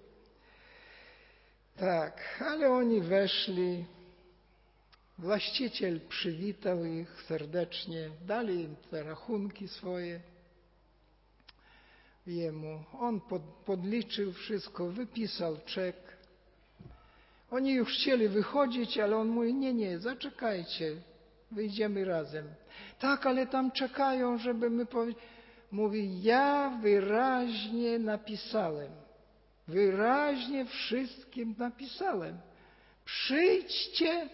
Tak, 1.78 2.43
ale 2.45 2.71
oni 2.71 3.01
weszli. 3.01 3.86
Właściciel 5.18 5.99
przywitał 6.09 6.86
ich 6.86 7.22
serdecznie, 7.22 8.09
dali 8.28 8.61
im 8.61 8.76
te 8.91 9.03
rachunki 9.03 9.68
swoje 9.68 10.20
jemu. 12.28 12.84
On 12.99 13.22
pod, 13.22 13.41
podliczył 13.41 14.34
wszystko, 14.34 14.89
wypisał 14.89 15.57
czek. 15.66 15.95
Oni 17.51 17.74
już 17.74 17.93
chcieli 17.93 18.28
wychodzić, 18.28 18.97
ale 18.97 19.18
on 19.18 19.28
mówi, 19.28 19.53
nie, 19.53 19.74
nie, 19.74 19.99
zaczekajcie, 19.99 20.95
wyjdziemy 21.51 22.05
razem. 22.05 22.45
Tak, 22.99 23.26
ale 23.26 23.47
tam 23.47 23.72
czekają, 23.72 24.38
żeby 24.38 24.70
my 24.70 24.86
powiedzieć. 24.86 25.24
Mówi, 25.72 26.24
ja 26.24 26.80
wyraźnie 26.82 27.99
napisałem. 27.99 28.91
Wyraźnie 29.68 30.66
wszystkim 30.66 31.55
napisałem. 31.57 32.38
Przyjdźcie, 33.05 34.30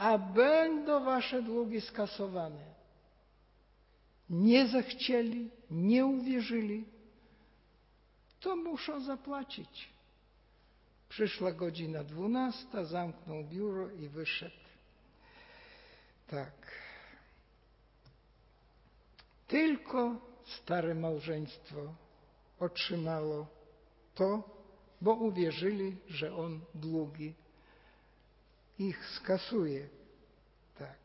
a 0.00 0.18
będą 0.18 1.04
wasze 1.04 1.42
długi 1.42 1.80
skasowane. 1.80 2.64
Nie 4.30 4.68
zechcieli, 4.68 5.50
nie 5.70 6.06
uwierzyli, 6.06 6.84
to 8.40 8.56
muszą 8.56 9.00
zapłacić. 9.00 9.88
Przyszła 11.08 11.52
godzina 11.52 12.04
dwunasta, 12.04 12.84
zamknął 12.84 13.44
biuro 13.44 13.90
i 13.90 14.08
wyszedł. 14.08 14.64
Tak. 16.26 16.72
Tylko 19.48 20.16
stare 20.44 20.94
małżeństwo 20.94 21.94
otrzymało 22.60 23.46
to, 24.14 24.42
bo 25.00 25.14
uwierzyli, 25.14 25.96
że 26.08 26.36
on 26.36 26.60
długi 26.74 27.34
ich 28.80 29.06
skasuje. 29.06 29.88
Tak. 30.78 30.98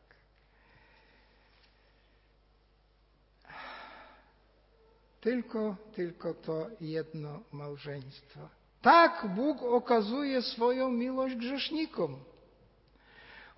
Tylko, 5.20 5.76
tylko 5.94 6.34
to 6.34 6.66
jedno 6.80 7.40
małżeństwo. 7.52 8.40
Tak 8.82 9.26
Bóg 9.34 9.62
okazuje 9.62 10.42
swoją 10.42 10.90
miłość 10.90 11.34
grzesznikom. 11.34 12.16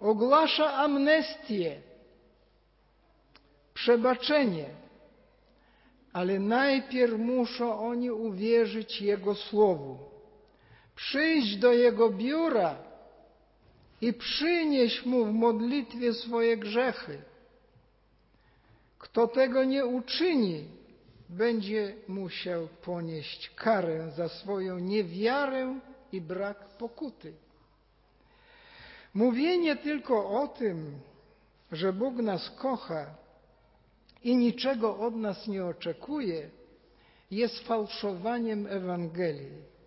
Ogłasza 0.01 0.73
amnestię, 0.75 1.81
przebaczenie, 3.75 4.69
ale 6.12 6.39
najpierw 6.39 7.19
muszą 7.19 7.81
oni 7.81 8.11
uwierzyć 8.11 9.01
Jego 9.01 9.35
Słowu, 9.35 9.99
przyjść 10.97 11.57
do 11.57 11.73
Jego 11.73 12.11
biura 12.11 12.88
i 14.01 14.12
przynieść 14.12 15.07
Mu 15.07 15.24
w 15.24 15.32
modlitwie 15.32 16.14
swoje 16.14 16.57
grzechy. 16.57 17.22
Kto 18.99 19.28
tego 19.28 19.64
nie 19.64 19.86
uczyni, 19.86 20.64
będzie 21.28 21.94
musiał 22.09 22.68
ponieść 22.82 23.51
karę 23.51 24.11
za 24.16 24.28
swoją 24.28 24.78
niewiarę 24.78 25.80
i 26.12 26.20
brak 26.20 26.68
pokuty. 26.68 27.32
Mówienie 29.14 29.76
tylko 29.76 30.40
o 30.40 30.49
tym, 30.49 31.01
że 31.72 31.92
Bóg 31.92 32.14
nas 32.14 32.51
kocha 32.51 33.14
i 34.24 34.36
niczego 34.36 34.99
od 34.99 35.16
nas 35.16 35.46
nie 35.46 35.64
oczekuje, 35.64 36.51
jest 37.30 37.59
fałszowaniem 37.59 38.66
Ewangelii. 38.66 39.78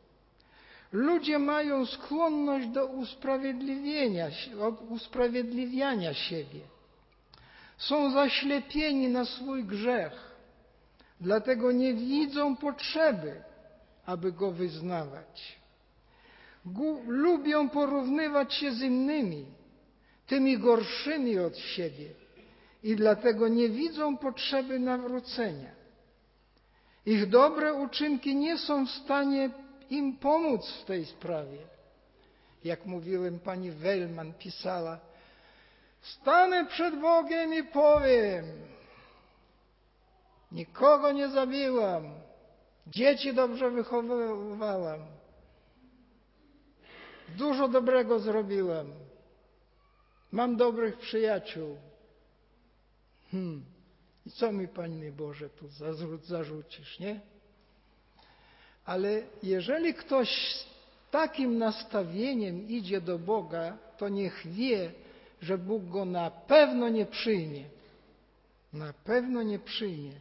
Ludzie 0.91 1.39
mają 1.39 1.85
skłonność 1.85 2.67
do 2.67 2.85
usprawiedliwienia, 2.85 4.27
usprawiedliwiania 4.89 6.13
siebie. 6.13 6.59
Są 7.77 8.11
zaślepieni 8.11 9.07
na 9.07 9.25
swój 9.25 9.63
grzech, 9.63 10.31
dlatego 11.21 11.71
nie 11.71 11.93
widzą 11.93 12.55
potrzeby, 12.55 13.43
aby 14.05 14.31
go 14.31 14.51
wyznawać. 14.51 15.61
Lubią 17.07 17.69
porównywać 17.69 18.53
się 18.53 18.71
z 18.71 18.81
innymi, 18.81 19.45
tymi 20.27 20.57
gorszymi 20.57 21.39
od 21.39 21.57
siebie 21.57 22.09
i 22.83 22.95
dlatego 22.95 23.47
nie 23.47 23.69
widzą 23.69 24.17
potrzeby 24.17 24.79
nawrócenia. 24.79 25.71
Ich 27.05 27.29
dobre 27.29 27.73
uczynki 27.73 28.35
nie 28.35 28.57
są 28.57 28.85
w 28.85 28.91
stanie 28.91 29.49
im 29.91 30.17
pomóc 30.17 30.71
w 30.81 30.85
tej 30.85 31.05
sprawie. 31.05 31.57
Jak 32.63 32.85
mówiłem, 32.85 33.39
pani 33.39 33.71
Wellman 33.71 34.33
pisała, 34.33 34.99
stanę 36.01 36.65
przed 36.65 36.99
Bogiem 37.01 37.53
i 37.53 37.63
powiem, 37.63 38.45
nikogo 40.51 41.11
nie 41.11 41.29
zabiłam, 41.29 42.03
dzieci 42.87 43.33
dobrze 43.33 43.71
wychowywałam, 43.71 44.99
dużo 47.37 47.67
dobrego 47.67 48.19
zrobiłam, 48.19 48.87
mam 50.31 50.57
dobrych 50.57 50.97
przyjaciół, 50.97 51.77
Hmm. 53.31 53.65
I 54.25 54.31
co 54.31 54.51
mi, 54.51 54.67
Panie 54.67 55.11
Boże, 55.11 55.49
tu 55.49 55.67
zarzucisz, 56.23 56.99
nie? 56.99 57.21
Ale 58.91 59.21
jeżeli 59.43 59.93
ktoś 59.93 60.29
z 60.55 60.65
takim 61.11 61.57
nastawieniem 61.57 62.69
idzie 62.69 63.01
do 63.01 63.19
Boga, 63.19 63.77
to 63.97 64.09
niech 64.09 64.47
wie, 64.47 64.91
że 65.41 65.57
Bóg 65.57 65.83
go 65.89 66.05
na 66.05 66.31
pewno 66.31 66.89
nie 66.89 67.05
przyjmie. 67.05 67.63
Na 68.73 68.93
pewno 68.93 69.43
nie 69.43 69.59
przyjmie. 69.59 70.11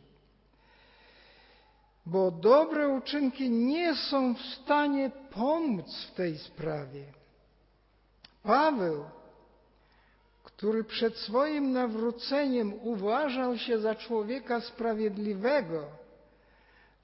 Bo 2.06 2.30
dobre 2.30 2.88
uczynki 2.88 3.50
nie 3.50 3.94
są 3.94 4.34
w 4.34 4.40
stanie 4.40 5.10
pomóc 5.30 6.04
w 6.04 6.14
tej 6.14 6.38
sprawie. 6.38 7.04
Paweł 8.42 9.04
który 10.60 10.84
przed 10.84 11.16
swoim 11.16 11.72
nawróceniem 11.72 12.74
uważał 12.82 13.58
się 13.58 13.78
za 13.78 13.94
człowieka 13.94 14.60
sprawiedliwego, 14.60 15.99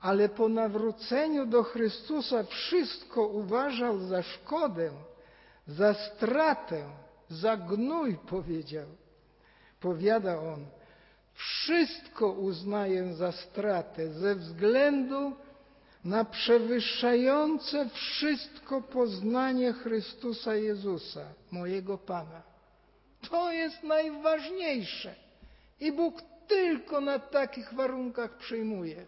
ale 0.01 0.29
po 0.29 0.49
nawróceniu 0.49 1.47
do 1.47 1.63
Chrystusa 1.63 2.43
wszystko 2.43 3.27
uważał 3.27 3.99
za 3.99 4.23
szkodę, 4.23 4.91
za 5.67 5.95
stratę, 5.95 6.85
za 7.29 7.57
gnój 7.57 8.17
powiedział. 8.17 8.87
Powiada 9.81 10.39
on, 10.39 10.67
wszystko 11.35 12.31
uznaję 12.33 13.15
za 13.15 13.33
stratę 13.33 14.09
ze 14.09 14.35
względu 14.35 15.33
na 16.05 16.25
przewyższające 16.25 17.89
wszystko 17.89 18.81
poznanie 18.81 19.73
Chrystusa 19.73 20.55
Jezusa, 20.55 21.25
mojego 21.51 21.99
Pana. 21.99 22.43
To 23.31 23.53
jest 23.53 23.83
najważniejsze. 23.83 25.15
I 25.81 25.93
Bóg 25.93 26.23
tylko 26.47 27.01
na 27.01 27.19
takich 27.19 27.75
warunkach 27.75 28.37
przyjmuje. 28.37 29.07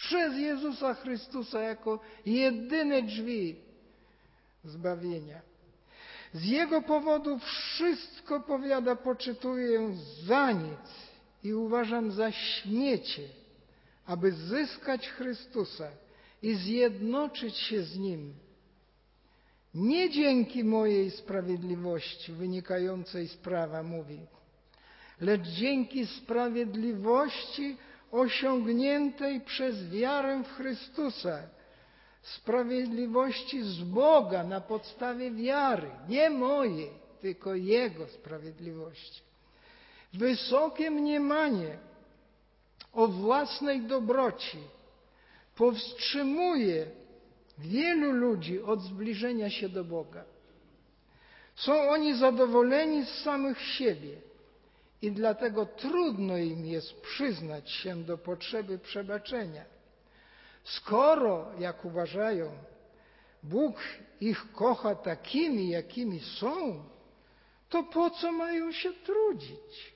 Przez 0.00 0.36
Jezusa 0.36 0.94
Chrystusa 0.94 1.60
jako 1.60 2.00
jedyne 2.26 3.02
drzwi 3.02 3.56
zbawienia. 4.64 5.40
Z 6.34 6.44
Jego 6.44 6.82
powodu 6.82 7.38
wszystko, 7.38 8.40
powiada, 8.40 8.96
poczytuję 8.96 9.94
za 10.26 10.52
nic 10.52 11.10
i 11.44 11.54
uważam 11.54 12.12
za 12.12 12.32
śmiecie, 12.32 13.22
aby 14.06 14.32
zyskać 14.32 15.08
Chrystusa 15.08 15.88
i 16.42 16.54
zjednoczyć 16.54 17.56
się 17.56 17.82
z 17.82 17.98
Nim. 17.98 18.34
Nie 19.74 20.10
dzięki 20.10 20.64
mojej 20.64 21.10
sprawiedliwości 21.10 22.32
wynikającej 22.32 23.28
z 23.28 23.36
prawa, 23.36 23.82
mówi, 23.82 24.20
lecz 25.20 25.42
dzięki 25.48 26.06
sprawiedliwości 26.06 27.76
osiągniętej 28.10 29.40
przez 29.40 29.88
wiarę 29.90 30.42
w 30.44 30.56
Chrystusa, 30.56 31.38
sprawiedliwości 32.22 33.62
z 33.62 33.82
Boga 33.82 34.44
na 34.44 34.60
podstawie 34.60 35.30
wiary, 35.30 35.90
nie 36.08 36.30
mojej, 36.30 36.90
tylko 37.20 37.54
Jego 37.54 38.06
sprawiedliwości. 38.06 39.22
Wysokie 40.12 40.90
mniemanie 40.90 41.78
o 42.92 43.08
własnej 43.08 43.82
dobroci 43.82 44.58
powstrzymuje 45.56 46.86
wielu 47.58 48.12
ludzi 48.12 48.62
od 48.62 48.82
zbliżenia 48.82 49.50
się 49.50 49.68
do 49.68 49.84
Boga. 49.84 50.24
Są 51.54 51.90
oni 51.90 52.14
zadowoleni 52.14 53.04
z 53.04 53.22
samych 53.22 53.60
siebie 53.60 54.29
i 55.02 55.12
dlatego 55.12 55.66
trudno 55.66 56.36
im 56.36 56.66
jest 56.66 57.00
przyznać 57.00 57.70
się 57.70 58.04
do 58.04 58.18
potrzeby 58.18 58.78
przebaczenia. 58.78 59.64
Skoro, 60.64 61.52
jak 61.58 61.84
uważają, 61.84 62.52
Bóg 63.42 63.76
ich 64.20 64.52
kocha 64.52 64.94
takimi, 64.94 65.68
jakimi 65.68 66.20
są, 66.20 66.84
to 67.68 67.82
po 67.82 68.10
co 68.10 68.32
mają 68.32 68.72
się 68.72 68.92
trudzić? 68.92 69.94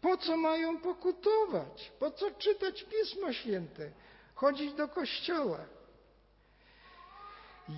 Po 0.00 0.16
co 0.16 0.36
mają 0.36 0.78
pokutować? 0.80 1.92
Po 1.98 2.10
co 2.10 2.30
czytać 2.30 2.84
Pismo 2.84 3.32
Święte? 3.32 3.90
Chodzić 4.34 4.72
do 4.74 4.88
kościoła? 4.88 5.58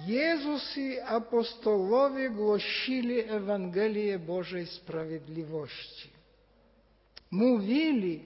Jezus 0.06 0.76
i 0.76 1.00
apostołowie 1.00 2.30
głosili 2.30 3.20
Ewangelię 3.20 4.18
Bożej 4.18 4.66
Sprawiedliwości. 4.66 6.17
Mówili 7.30 8.24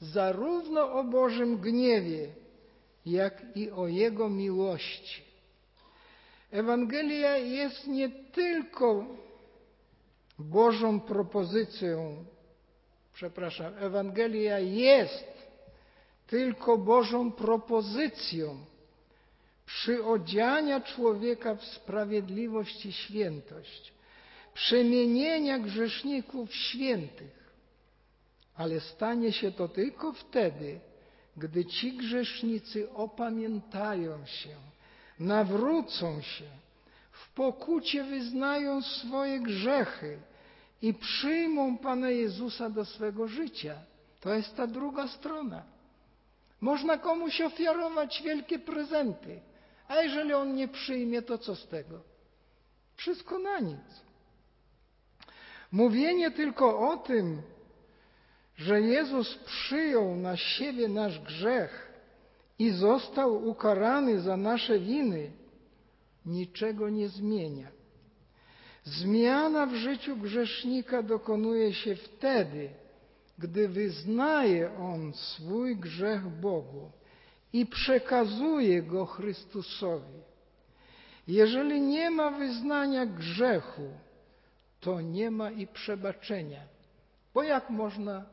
zarówno 0.00 0.92
o 0.92 1.04
Bożym 1.04 1.58
gniewie, 1.58 2.28
jak 3.06 3.56
i 3.56 3.70
o 3.70 3.88
Jego 3.88 4.30
miłości. 4.30 5.22
Ewangelia 6.50 7.36
jest 7.36 7.86
nie 7.86 8.08
tylko 8.08 9.04
Bożą 10.38 11.00
propozycją, 11.00 12.24
przepraszam, 13.14 13.72
Ewangelia 13.78 14.58
jest 14.58 15.50
tylko 16.26 16.78
Bożą 16.78 17.32
propozycją 17.32 18.56
przyodziania 19.66 20.80
człowieka 20.80 21.54
w 21.54 21.64
sprawiedliwość 21.64 22.86
i 22.86 22.92
świętość, 22.92 23.92
przemienienia 24.54 25.58
grzeszników 25.58 26.54
świętych. 26.54 27.39
Ale 28.60 28.80
stanie 28.80 29.32
się 29.32 29.52
to 29.52 29.68
tylko 29.68 30.12
wtedy, 30.12 30.80
gdy 31.36 31.64
ci 31.64 31.92
grzesznicy 31.92 32.92
opamiętają 32.92 34.26
się, 34.26 34.56
nawrócą 35.20 36.20
się, 36.20 36.44
w 37.12 37.32
pokucie 37.32 38.04
wyznają 38.04 38.82
swoje 38.82 39.40
grzechy 39.40 40.18
i 40.82 40.94
przyjmą 40.94 41.78
Pana 41.78 42.10
Jezusa 42.10 42.70
do 42.70 42.84
swego 42.84 43.28
życia. 43.28 43.74
To 44.20 44.34
jest 44.34 44.56
ta 44.56 44.66
druga 44.66 45.08
strona. 45.08 45.62
Można 46.60 46.98
komuś 46.98 47.40
ofiarować 47.40 48.22
wielkie 48.22 48.58
prezenty, 48.58 49.40
a 49.88 50.02
jeżeli 50.02 50.32
on 50.32 50.54
nie 50.54 50.68
przyjmie, 50.68 51.22
to 51.22 51.38
co 51.38 51.56
z 51.56 51.68
tego? 51.68 52.00
Wszystko 52.96 53.38
na 53.38 53.58
nic. 53.58 54.02
Mówienie 55.72 56.30
tylko 56.30 56.90
o 56.90 56.96
tym, 56.96 57.42
że 58.60 58.80
Jezus 58.80 59.34
przyjął 59.34 60.16
na 60.16 60.36
siebie 60.36 60.88
nasz 60.88 61.20
grzech 61.20 61.92
i 62.58 62.70
został 62.70 63.48
ukarany 63.48 64.20
za 64.20 64.36
nasze 64.36 64.78
winy, 64.78 65.30
niczego 66.26 66.88
nie 66.88 67.08
zmienia. 67.08 67.68
Zmiana 68.84 69.66
w 69.66 69.74
życiu 69.74 70.16
grzesznika 70.16 71.02
dokonuje 71.02 71.74
się 71.74 71.96
wtedy, 71.96 72.70
gdy 73.38 73.68
wyznaje 73.68 74.76
on 74.78 75.12
swój 75.12 75.76
grzech 75.76 76.28
Bogu 76.28 76.90
i 77.52 77.66
przekazuje 77.66 78.82
go 78.82 79.06
Chrystusowi. 79.06 80.20
Jeżeli 81.28 81.80
nie 81.80 82.10
ma 82.10 82.30
wyznania 82.30 83.06
grzechu, 83.06 83.88
to 84.80 85.00
nie 85.00 85.30
ma 85.30 85.50
i 85.50 85.66
przebaczenia. 85.66 86.60
Bo 87.34 87.42
jak 87.42 87.70
można 87.70 88.24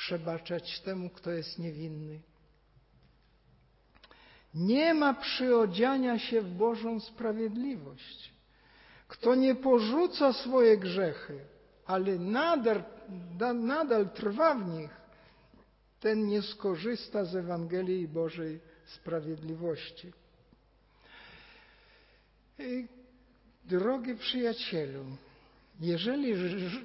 przebaczać 0.00 0.80
temu, 0.80 1.10
kto 1.10 1.30
jest 1.30 1.58
niewinny? 1.58 2.20
Nie 4.54 4.94
ma 4.94 5.14
przyodziania 5.14 6.18
się 6.18 6.40
w 6.40 6.54
Bożą 6.54 7.00
sprawiedliwość. 7.00 8.32
Kto 9.08 9.34
nie 9.34 9.54
porzuca 9.54 10.32
swoje 10.32 10.78
grzechy, 10.78 11.40
ale 11.86 12.18
nadal, 12.18 12.84
nadal 13.54 14.10
trwa 14.10 14.54
w 14.54 14.68
nich, 14.68 14.90
ten 16.00 16.26
nie 16.26 16.42
skorzysta 16.42 17.24
z 17.24 17.36
Ewangelii 17.36 18.08
Bożej 18.08 18.60
sprawiedliwości. 18.86 20.12
Drogi 23.64 24.14
przyjacielu, 24.14 25.04
jeżeli 25.80 26.34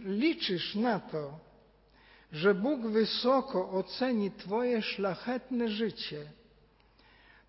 liczysz 0.05 0.75
na 0.75 0.99
to, 0.99 1.39
że 2.35 2.53
Bóg 2.55 2.81
wysoko 2.81 3.71
oceni 3.71 4.31
Twoje 4.31 4.81
szlachetne 4.81 5.69
życie, 5.69 6.25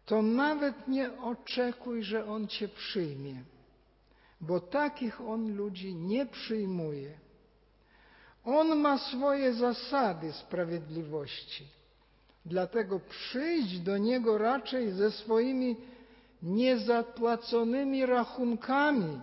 to 0.05 0.23
nawet 0.23 0.89
nie 0.89 1.21
oczekuj, 1.21 2.03
że 2.03 2.27
On 2.27 2.49
Cię 2.49 2.69
przyjmie, 2.69 3.43
bo 4.41 4.61
takich 4.61 5.21
On 5.21 5.57
ludzi 5.57 5.95
nie 5.95 6.27
przyjmuje. 6.27 7.19
On 8.45 8.79
ma 8.79 8.99
swoje 8.99 9.55
zasady 9.55 10.33
sprawiedliwości. 10.33 11.65
Dlatego 12.45 13.01
przyjdź 13.01 13.81
do 13.81 13.99
Niego 13.99 14.39
raczej 14.39 14.91
ze 14.91 15.11
swoimi 15.11 15.77
niezapłaconymi 16.43 18.07
rachunkami, 18.07 19.21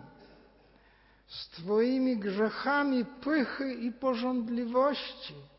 z 1.27 1.49
Twoimi 1.49 2.17
grzechami 2.17 3.05
pychy 3.05 3.73
i 3.73 3.91
porządliwości. 3.91 5.52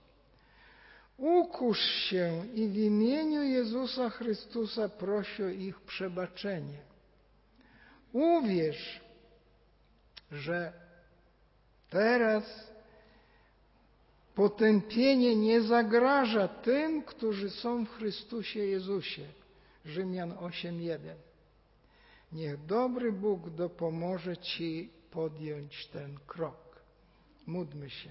Ukusz 1.18 1.80
się 1.80 2.46
i 2.54 2.68
w 2.68 2.76
imieniu 2.76 3.42
Jezusa 3.42 4.10
Chrystusa 4.10 4.88
prosi 4.88 5.42
o 5.42 5.48
ich 5.48 5.80
przebaczenie. 5.80 6.78
Uwierz, 8.12 9.00
że 10.30 10.72
teraz 11.90 12.74
Potępienie 14.34 15.36
nie 15.36 15.62
zagraża 15.62 16.48
tym, 16.48 17.02
którzy 17.02 17.50
są 17.50 17.84
w 17.84 17.90
Chrystusie 17.90 18.60
Jezusie. 18.60 19.22
Rzymian 19.84 20.32
8:1. 20.32 21.14
Niech 22.32 22.66
dobry 22.66 23.12
Bóg 23.12 23.50
dopomoże 23.50 24.36
Ci 24.36 24.90
podjąć 25.10 25.86
ten 25.86 26.18
krok. 26.26 26.82
Módlmy 27.46 27.90
się. 27.90 28.10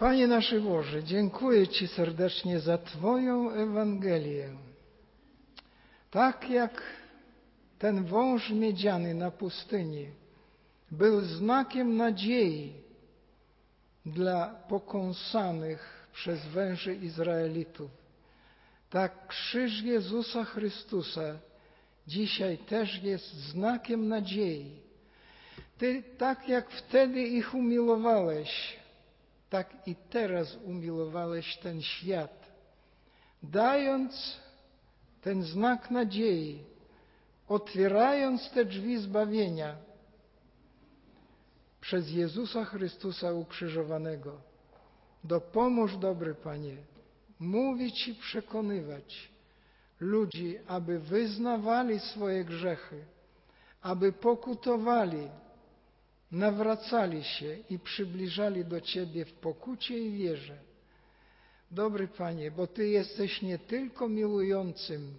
Panie 0.00 0.26
nasz 0.26 0.54
Boże, 0.60 1.04
dziękuję 1.04 1.68
Ci 1.68 1.88
serdecznie 1.88 2.60
za 2.60 2.78
Twoją 2.78 3.50
Ewangelię. 3.50 4.48
Tak 6.10 6.50
jak 6.50 6.82
ten 7.78 8.04
wąż 8.04 8.50
miedziany 8.50 9.14
na 9.14 9.30
pustyni 9.30 10.06
był 10.90 11.20
znakiem 11.20 11.96
nadziei 11.96 12.72
dla 14.06 14.46
pokąsanych 14.68 16.08
przez 16.12 16.46
węży 16.46 16.94
Izraelitów. 16.94 17.90
Tak 18.90 19.26
krzyż 19.26 19.82
Jezusa 19.82 20.44
Chrystusa 20.44 21.38
dzisiaj 22.06 22.58
też 22.58 23.02
jest 23.02 23.34
znakiem 23.34 24.08
nadziei. 24.08 24.76
Ty 25.78 26.02
tak 26.18 26.48
jak 26.48 26.70
wtedy 26.70 27.22
ich 27.22 27.54
umiłowałeś, 27.54 28.79
tak 29.50 29.88
i 29.88 29.96
teraz 30.10 30.56
umiłowałeś 30.64 31.56
ten 31.56 31.82
świat, 31.82 32.50
dając 33.42 34.40
ten 35.20 35.42
znak 35.42 35.90
nadziei, 35.90 36.64
otwierając 37.48 38.50
te 38.50 38.64
drzwi 38.64 38.98
zbawienia 38.98 39.76
przez 41.80 42.10
Jezusa 42.10 42.64
Chrystusa 42.64 43.32
ukrzyżowanego. 43.32 44.40
Dopomóż, 45.24 45.96
dobry 45.96 46.34
Panie, 46.34 46.76
mówić 47.40 48.08
i 48.08 48.14
przekonywać 48.14 49.30
ludzi, 50.00 50.58
aby 50.66 50.98
wyznawali 50.98 52.00
swoje 52.00 52.44
grzechy, 52.44 53.04
aby 53.82 54.12
pokutowali, 54.12 55.28
nawracali 56.32 57.24
się 57.24 57.58
i 57.70 57.78
przybliżali 57.78 58.64
do 58.64 58.80
Ciebie 58.80 59.24
w 59.24 59.32
pokucie 59.32 59.98
i 59.98 60.12
wierze. 60.12 60.58
Dobry 61.70 62.08
Panie, 62.08 62.50
bo 62.50 62.66
Ty 62.66 62.88
jesteś 62.88 63.42
nie 63.42 63.58
tylko 63.58 64.08
miłującym, 64.08 65.14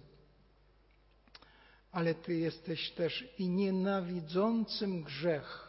ale 1.92 2.14
Ty 2.14 2.34
jesteś 2.34 2.90
też 2.90 3.28
i 3.38 3.48
nienawidzącym 3.48 5.02
grzech. 5.02 5.68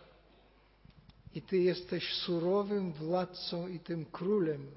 I 1.36 1.42
Ty 1.42 1.58
jesteś 1.58 2.14
surowym 2.14 2.94
władcą 2.94 3.68
i 3.68 3.80
tym 3.80 4.06
królem, 4.06 4.72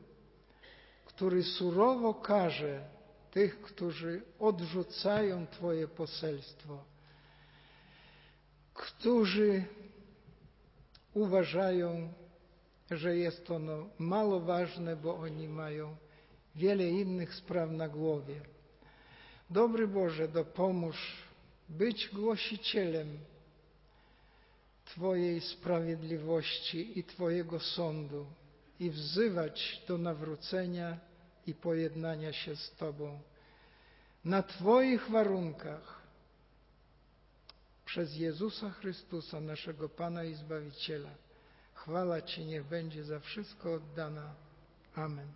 który 1.06 1.42
surowo 1.42 2.14
karze 2.14 2.88
tych, 3.30 3.60
którzy 3.60 4.22
odrzucają 4.38 5.46
Twoje 5.46 5.88
poselstwo, 5.88 6.84
którzy 8.74 9.64
uważają, 11.16 12.12
że 12.90 13.16
jest 13.16 13.50
ono 13.50 13.86
mało 13.98 14.40
ważne, 14.40 14.96
bo 14.96 15.16
oni 15.16 15.48
mają 15.48 15.96
wiele 16.54 16.88
innych 16.88 17.34
spraw 17.34 17.70
na 17.70 17.88
głowie. 17.88 18.40
Dobry 19.50 19.88
Boże, 19.88 20.28
dopomóż 20.28 20.96
być 21.68 22.08
głosicielem 22.08 23.18
Twojej 24.84 25.40
sprawiedliwości 25.40 26.98
i 26.98 27.04
Twojego 27.04 27.60
sądu 27.60 28.26
i 28.80 28.90
wzywać 28.90 29.84
do 29.88 29.98
nawrócenia 29.98 30.98
i 31.46 31.54
pojednania 31.54 32.32
się 32.32 32.56
z 32.56 32.70
Tobą 32.70 33.18
na 34.24 34.42
Twoich 34.42 35.10
warunkach 35.10 35.95
przez 37.86 38.16
Jezusa 38.16 38.70
Chrystusa, 38.70 39.40
naszego 39.40 39.88
Pana 39.88 40.24
i 40.24 40.34
Zbawiciela. 40.34 41.10
Chwala 41.74 42.22
Ci 42.22 42.44
niech 42.44 42.64
będzie 42.64 43.04
za 43.04 43.20
wszystko 43.20 43.74
oddana. 43.74 44.34
Amen. 44.94 45.28